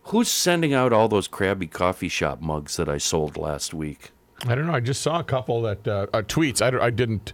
[0.10, 4.12] Who's sending out all those Krabby Coffee Shop mugs that I sold last week?
[4.45, 4.74] I don't know.
[4.74, 6.62] I just saw a couple that uh, uh, tweets.
[6.62, 7.32] I, don't- I didn't.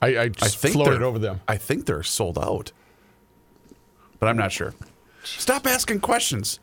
[0.00, 1.40] I, I I think floated they're over them.
[1.48, 2.70] I think they're sold out,
[4.18, 4.74] but I'm not sure.
[5.24, 6.60] Stop asking questions.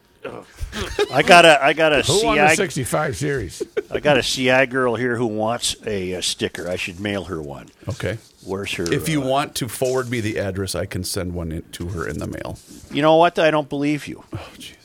[1.12, 3.62] I got a I got a Who won the CI 65 series?
[3.91, 6.70] I got a CI girl here who wants a, uh sticker.
[6.70, 7.68] I should mail her one.
[7.89, 8.18] Okay.
[8.45, 8.91] Where's her?
[8.91, 11.88] If you uh, want to forward me the address, I can send one in, to
[11.88, 12.58] her in the mail.
[12.91, 13.38] you know what?
[13.38, 14.24] I don't believe you.
[14.34, 14.76] Oh, jeez.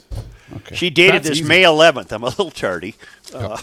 [0.56, 0.74] Okay.
[0.74, 1.48] She dated That's this easy.
[1.48, 2.10] May 11th.
[2.10, 2.94] I'm a little tardy.
[3.32, 3.58] Uh,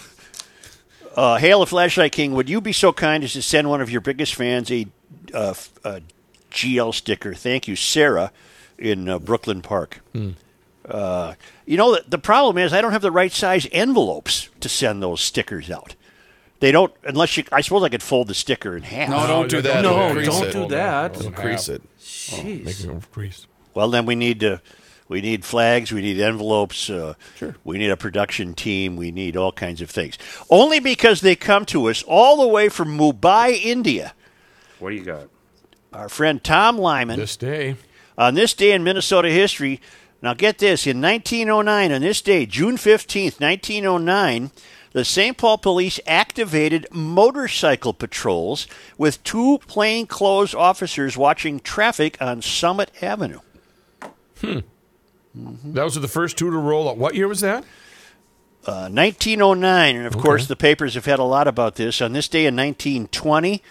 [1.15, 3.89] uh, Hail the Flashlight King, would you be so kind as to send one of
[3.89, 4.85] your biggest fans a,
[5.33, 6.01] uh, f- a
[6.51, 7.33] GL sticker?
[7.33, 8.31] Thank you, Sarah,
[8.77, 10.01] in uh, Brooklyn Park.
[10.87, 11.33] Uh,
[11.65, 15.01] you know, the, the problem is I don't have the right size envelopes to send
[15.01, 15.95] those stickers out.
[16.59, 19.09] They don't, unless you, I suppose I could fold the sticker in half.
[19.09, 19.81] No, don't do that.
[19.83, 21.19] No, Increase don't do that.
[21.21, 21.81] Increase it.
[21.99, 22.63] Jeez.
[22.65, 23.47] Making them priest.
[23.73, 24.61] Well, then we need to.
[25.07, 25.91] We need flags.
[25.91, 26.89] We need envelopes.
[26.89, 27.55] Uh, Sure.
[27.63, 28.95] We need a production team.
[28.95, 30.17] We need all kinds of things.
[30.49, 34.13] Only because they come to us all the way from Mumbai, India.
[34.79, 35.27] What do you got?
[35.93, 37.19] Our friend Tom Lyman.
[37.19, 37.75] This day.
[38.17, 39.81] On this day in Minnesota history.
[40.21, 44.51] Now, get this: in 1909, on this day, June 15th, 1909.
[44.93, 45.37] The St.
[45.37, 48.65] Paul police activated motorcycle patrols
[48.97, 53.41] with two plainclothes officers watching traffic on Summit Avenue.
[54.39, 54.59] Hmm.
[55.33, 56.97] Those are the first two to roll out.
[56.97, 57.65] What year was that?
[58.65, 62.01] Uh, 1909, and of course the papers have had a lot about this.
[62.01, 63.61] On this day in 1920,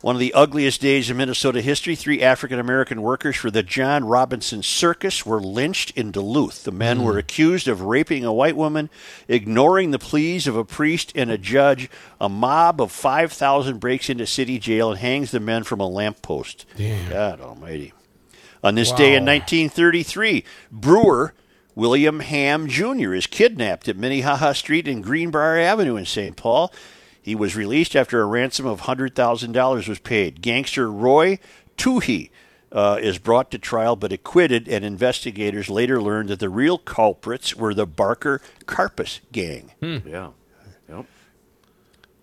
[0.00, 4.04] one of the ugliest days in Minnesota history, three African American workers for the John
[4.04, 6.64] Robinson Circus were lynched in Duluth.
[6.64, 7.04] The men hmm.
[7.04, 8.88] were accused of raping a white woman,
[9.28, 11.90] ignoring the pleas of a priest and a judge.
[12.20, 16.64] A mob of 5,000 breaks into city jail and hangs the men from a lamppost.
[17.10, 17.92] God almighty.
[18.62, 21.34] On this day in 1933, Brewer
[21.74, 23.14] William Hamm Jr.
[23.14, 26.36] is kidnapped at Minnehaha Street and Greenbrier Avenue in St.
[26.36, 26.72] Paul.
[27.22, 30.40] He was released after a ransom of $100,000 was paid.
[30.40, 31.38] Gangster Roy
[31.76, 32.30] Touhy
[32.72, 37.54] uh, is brought to trial but acquitted, and investigators later learned that the real culprits
[37.54, 39.72] were the Barker Karpis gang.
[39.80, 40.30] Yeah.
[40.88, 41.06] Yep.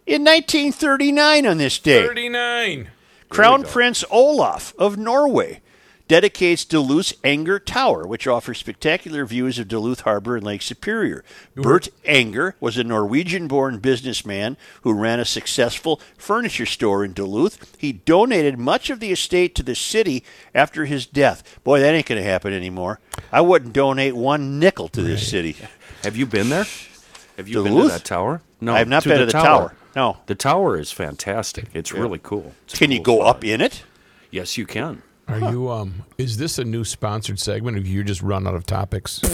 [0.06, 2.90] In 1939, on this day, 39.
[3.30, 5.62] Crown Prince Olaf of Norway
[6.08, 11.24] dedicates Duluth's Enger Tower, which offers spectacular views of Duluth Harbor and Lake Superior.
[11.56, 17.76] Bert Enger was a Norwegian born businessman who ran a successful furniture store in Duluth.
[17.78, 20.24] He donated much of the estate to the city
[20.54, 21.60] after his death.
[21.64, 23.00] Boy, that ain't going to happen anymore.
[23.32, 25.56] I wouldn't donate one nickel to this city.
[26.04, 26.66] Have you been there?
[27.38, 28.42] Have you been to that tower?
[28.62, 29.76] No, I have not been to the tower.
[29.96, 30.18] No.
[30.28, 31.66] The tower is fantastic.
[31.74, 32.54] It's really cool.
[32.66, 33.38] It's a Can you go spot.
[33.38, 33.84] up in it?
[34.32, 35.02] Yes, you can.
[35.28, 35.70] Are you?
[35.70, 39.20] Um, is this a new sponsored segment, or you just run out of topics?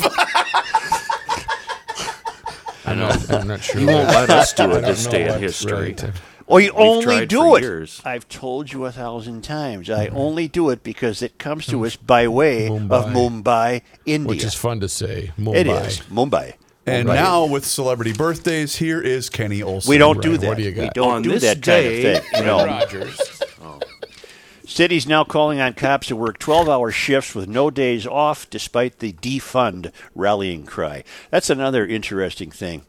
[2.86, 3.80] I know I'm not sure.
[3.80, 5.94] You won't let us do I it don't this day in history.
[6.02, 6.11] right.
[6.45, 7.61] Or you only do it.
[7.61, 8.02] years.
[8.03, 9.90] I've told you a thousand times.
[9.90, 14.28] I only do it because it comes to us by way of Mumbai, India.
[14.28, 15.32] Which is fun to say.
[15.40, 15.56] Mumbai.
[15.56, 16.56] it is Mumbai.
[16.86, 17.15] And Mumbai.
[17.15, 19.90] now with celebrity birthdays, here is Kenny Olson.
[19.90, 20.45] we don't do that.
[20.48, 22.45] what do you we don't On do this that day- kind of thing.
[22.45, 22.65] No.
[22.65, 23.43] Rogers.
[24.73, 28.97] City's now calling on cops to work 12 hour shifts with no days off despite
[28.99, 31.03] the defund rallying cry.
[31.29, 32.81] That's another interesting thing.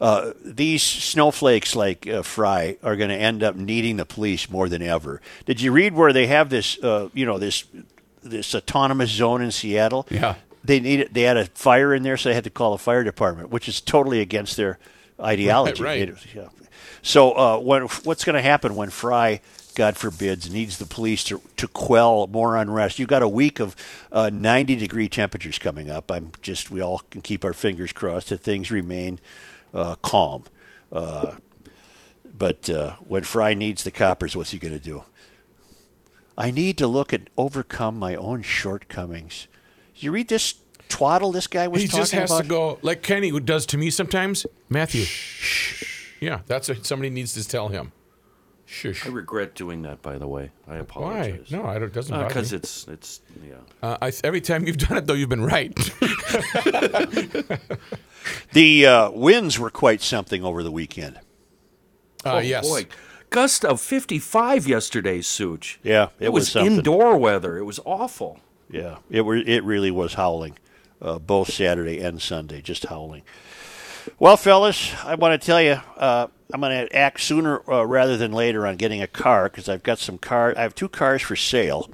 [0.00, 4.68] Uh, these snowflakes like uh, Frey are going to end up needing the police more
[4.70, 5.20] than ever.
[5.44, 7.64] Did you read where they have this, uh, you know, this
[8.22, 10.06] this autonomous zone in Seattle?
[10.10, 10.36] Yeah.
[10.64, 11.12] They needed.
[11.12, 13.68] They had a fire in there, so they had to call the fire department, which
[13.68, 14.78] is totally against their
[15.20, 15.82] ideology.
[15.82, 16.08] right.
[16.08, 16.48] It- yeah.
[17.02, 19.40] So, uh, when, what's going to happen when Frey,
[19.76, 22.98] God forbids, needs the police to, to quell more unrest?
[22.98, 23.76] You've got a week of
[24.10, 26.10] uh, 90 degree temperatures coming up.
[26.10, 29.20] I'm just, we all can keep our fingers crossed that things remain
[29.72, 30.44] uh, calm.
[30.90, 31.36] Uh,
[32.36, 35.04] but uh, when Frey needs the coppers, what's he going to do?
[36.38, 39.46] I need to look at overcome my own shortcomings.
[39.94, 40.54] You read this
[40.88, 42.42] twaddle this guy was He just has about?
[42.42, 44.46] to go like Kenny who does to me sometimes.
[44.68, 45.04] Matthew.
[45.04, 46.14] Shh.
[46.20, 47.92] Yeah, that's what somebody needs to tell him.
[48.66, 49.06] Shush.
[49.06, 50.50] I regret doing that, by the way.
[50.66, 51.14] I apologize.
[51.14, 51.24] Why?
[51.26, 51.50] apologize.
[51.52, 52.58] No, I don't, it doesn't bother because me.
[52.58, 53.54] it's it's yeah.
[53.80, 55.72] Uh, I, every time you've done it, though, you've been right.
[58.52, 61.20] The uh, winds were quite something over the weekend.
[62.24, 62.66] Uh, oh yes.
[62.66, 62.86] boy,
[63.30, 65.78] gust of 55 yesterday, Such.
[65.82, 66.76] Yeah, it it, was was, something.
[66.78, 67.58] indoor weather.
[67.58, 68.40] It was awful.
[68.70, 70.58] Yeah, it were it really was howling,
[71.00, 73.22] uh, both Saturday and Sunday, just howling.
[74.18, 78.16] Well, fellas, I want to tell you, uh, I'm going to act sooner uh, rather
[78.16, 80.54] than later on getting a car because I've got some car.
[80.56, 81.90] I have two cars for sale,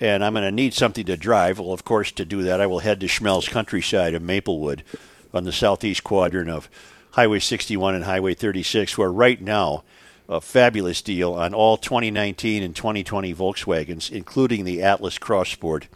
[0.00, 1.58] and I'm going to need something to drive.
[1.58, 4.84] Well, of course, to do that, I will head to Schmelz Countryside in Maplewood,
[5.34, 6.70] on the southeast quadrant of
[7.10, 9.84] Highway 61 and Highway 36, where right now
[10.28, 15.88] a fabulous deal on all 2019 and 2020 Volkswagens, including the Atlas Cross Sport.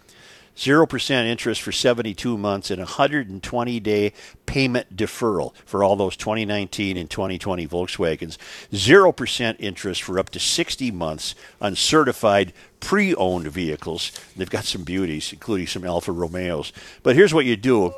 [0.57, 4.13] 0% interest for 72 months and 120 day
[4.47, 8.37] payment deferral for all those 2019 and 2020 Volkswagens.
[8.73, 14.13] 0% interest for up to 60 months on certified pre owned vehicles.
[14.37, 16.73] They've got some beauties, including some Alfa Romeos.
[17.03, 17.95] But here's what you do.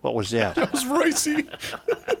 [0.00, 0.54] What was that?
[0.54, 1.26] That was Royce.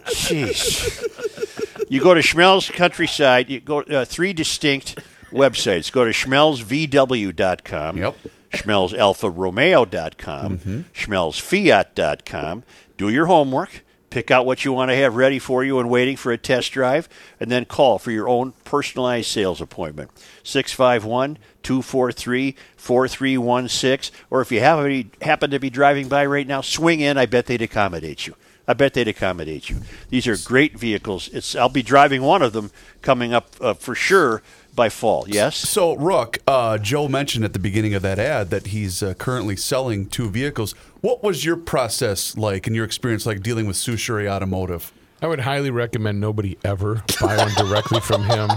[0.06, 1.86] Jeez.
[1.88, 3.48] You go to Schmelz Countryside.
[3.48, 4.98] You go uh, three distinct
[5.30, 5.92] websites.
[5.92, 7.96] Go to schmelzvw.com.
[7.96, 8.16] Yep.
[8.56, 10.84] SchmelzAlfaRomeo.com.
[10.94, 12.62] SchmelzFiat.com.
[12.96, 13.82] Do your homework.
[14.08, 16.72] Pick out what you want to have ready for you and waiting for a test
[16.72, 17.06] drive,
[17.38, 20.10] and then call for your own personalized sales appointment.
[20.42, 24.16] 651 243 4316.
[24.30, 27.18] Or if you have any, happen to be driving by right now, swing in.
[27.18, 28.36] I bet they'd accommodate you.
[28.68, 29.76] I bet they'd accommodate you.
[30.08, 31.28] These are great vehicles.
[31.32, 32.70] It's I'll be driving one of them
[33.02, 34.42] coming up uh, for sure
[34.76, 35.24] by fall.
[35.26, 35.56] Yes.
[35.56, 39.56] So, Rook, uh, Joe mentioned at the beginning of that ad that he's uh, currently
[39.56, 40.72] selling two vehicles.
[41.00, 44.92] What was your process like and your experience like dealing with Soucheray Automotive?
[45.22, 48.50] I would highly recommend nobody ever buy one directly from him.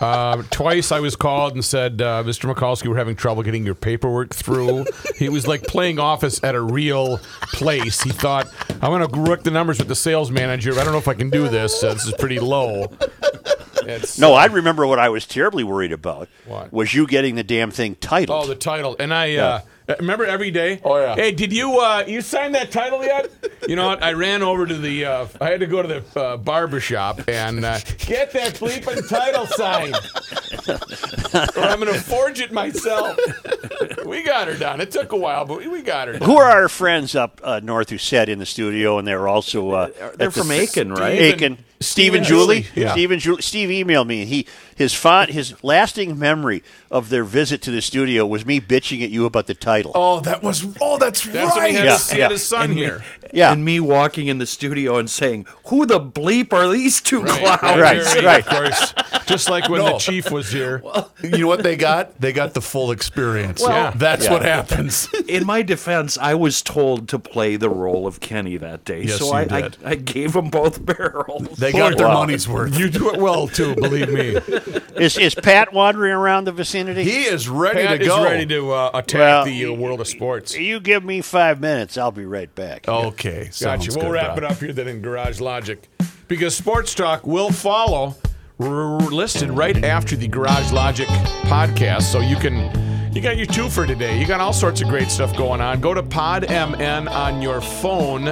[0.00, 2.52] Uh, twice I was called and said, uh, Mr.
[2.52, 4.84] Mikulski, we're having trouble getting your paperwork through.
[5.16, 7.18] he was like playing office at a real
[7.54, 8.02] place.
[8.02, 8.48] He thought,
[8.82, 10.72] I'm going to work the numbers with the sales manager.
[10.72, 11.82] I don't know if I can do this.
[11.82, 12.92] Uh, this is pretty low.
[13.86, 16.28] It's, No, I remember what I was terribly worried about.
[16.46, 16.72] What?
[16.72, 18.44] Was you getting the damn thing titled?
[18.44, 18.96] Oh, the title.
[18.98, 19.60] And I uh,
[19.98, 20.80] remember every day.
[20.84, 21.14] Oh, yeah.
[21.14, 23.30] Hey, did you uh, you sign that title yet?
[23.66, 24.02] You know what?
[24.02, 25.06] I ran over to the.
[25.06, 29.08] Uh, I had to go to the uh, barber shop and uh, get that bleeping
[29.08, 29.94] title signed,
[31.56, 33.18] or I'm going to forge it myself.
[34.04, 34.82] We got her done.
[34.82, 36.28] It took a while, but we, we got her done.
[36.28, 39.70] Who are our friends up uh, north who sat in the studio and they're also
[39.70, 41.18] uh, They're at the- from Aitkin, right?
[41.18, 41.56] Aitkin.
[41.86, 42.66] Stephen Stephen Julie.
[42.74, 42.92] Yeah.
[42.92, 43.42] Stephen Julie.
[43.42, 47.80] Steve emailed me and he his font his lasting memory of their visit to the
[47.82, 49.92] studio was me bitching at you about the title.
[49.94, 50.64] Oh, that was.
[50.80, 51.70] Oh, that's, That's right.
[51.70, 52.28] he had, Yeah, his, he yeah.
[52.28, 53.02] his son here.
[53.32, 53.52] Yeah.
[53.52, 57.58] And me walking in the studio and saying, "Who the bleep are these two Right,
[57.58, 58.46] clowns?" Right, Jerry, right.
[58.46, 58.94] Of course.
[59.26, 60.82] Just like when the chief was here.
[61.24, 62.20] You know what they got?
[62.20, 63.62] They got the full experience.
[63.66, 63.92] Yeah.
[63.96, 64.32] That's Yeah.
[64.32, 65.08] what happens.
[65.28, 69.18] In my defense, I was told to play the role of Kenny that day, Yes,
[69.20, 69.76] so you I, did.
[69.84, 71.48] I I gave them both barrels.
[71.56, 72.14] They got their Wow.
[72.20, 72.78] money's worth.
[72.78, 74.34] You do it well too, believe me.
[74.96, 77.04] Is is Pat wandering around the vicinity?
[77.04, 78.24] He is ready Pat to is go.
[78.24, 80.56] ready to uh, attack Well, the uh, world of sports.
[80.56, 82.88] you give me five minutes, I'll be right back.
[82.88, 83.52] Okay, Gotcha.
[83.52, 84.38] sounds We'll good, wrap Rob.
[84.38, 85.86] it up here then in Garage Logic
[86.28, 88.14] because Sports Talk will follow,
[88.60, 88.66] r-
[89.00, 91.08] listed right after the Garage Logic
[91.44, 92.02] podcast.
[92.02, 94.18] So you can, you got your two for today.
[94.18, 95.80] You got all sorts of great stuff going on.
[95.80, 98.24] Go to PodMN on your phone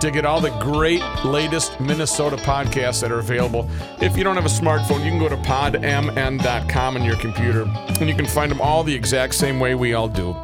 [0.00, 3.68] to get all the great latest Minnesota podcasts that are available.
[4.00, 7.62] If you don't have a smartphone, you can go to podmn.com on your computer
[8.00, 10.34] and you can find them all the exact same way we all do.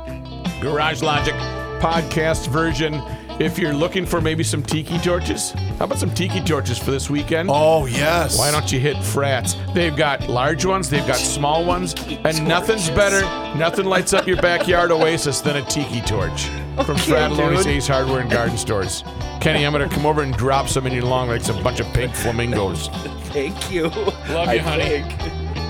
[0.60, 1.35] Garage Logic
[1.81, 2.94] podcast version.
[3.41, 7.09] If you're looking for maybe some tiki torches, how about some tiki torches for this
[7.09, 7.49] weekend?
[7.51, 8.39] Oh yes.
[8.39, 9.57] Why don't you hit frats?
[9.73, 13.23] They've got large ones, they've got small ones, and nothing's better,
[13.57, 16.49] nothing lights up your backyard oasis than a tiki torch
[16.85, 19.05] from Frattallone's Ace Hardware and Garden Stores.
[19.41, 21.87] Kenny, I'm gonna come over and drop some in your lawn like a bunch of
[21.95, 22.89] pink flamingos.
[23.33, 23.85] Thank you.
[24.29, 25.01] Love you, honey.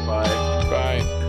[0.08, 0.26] Bye.
[0.68, 1.19] Bye.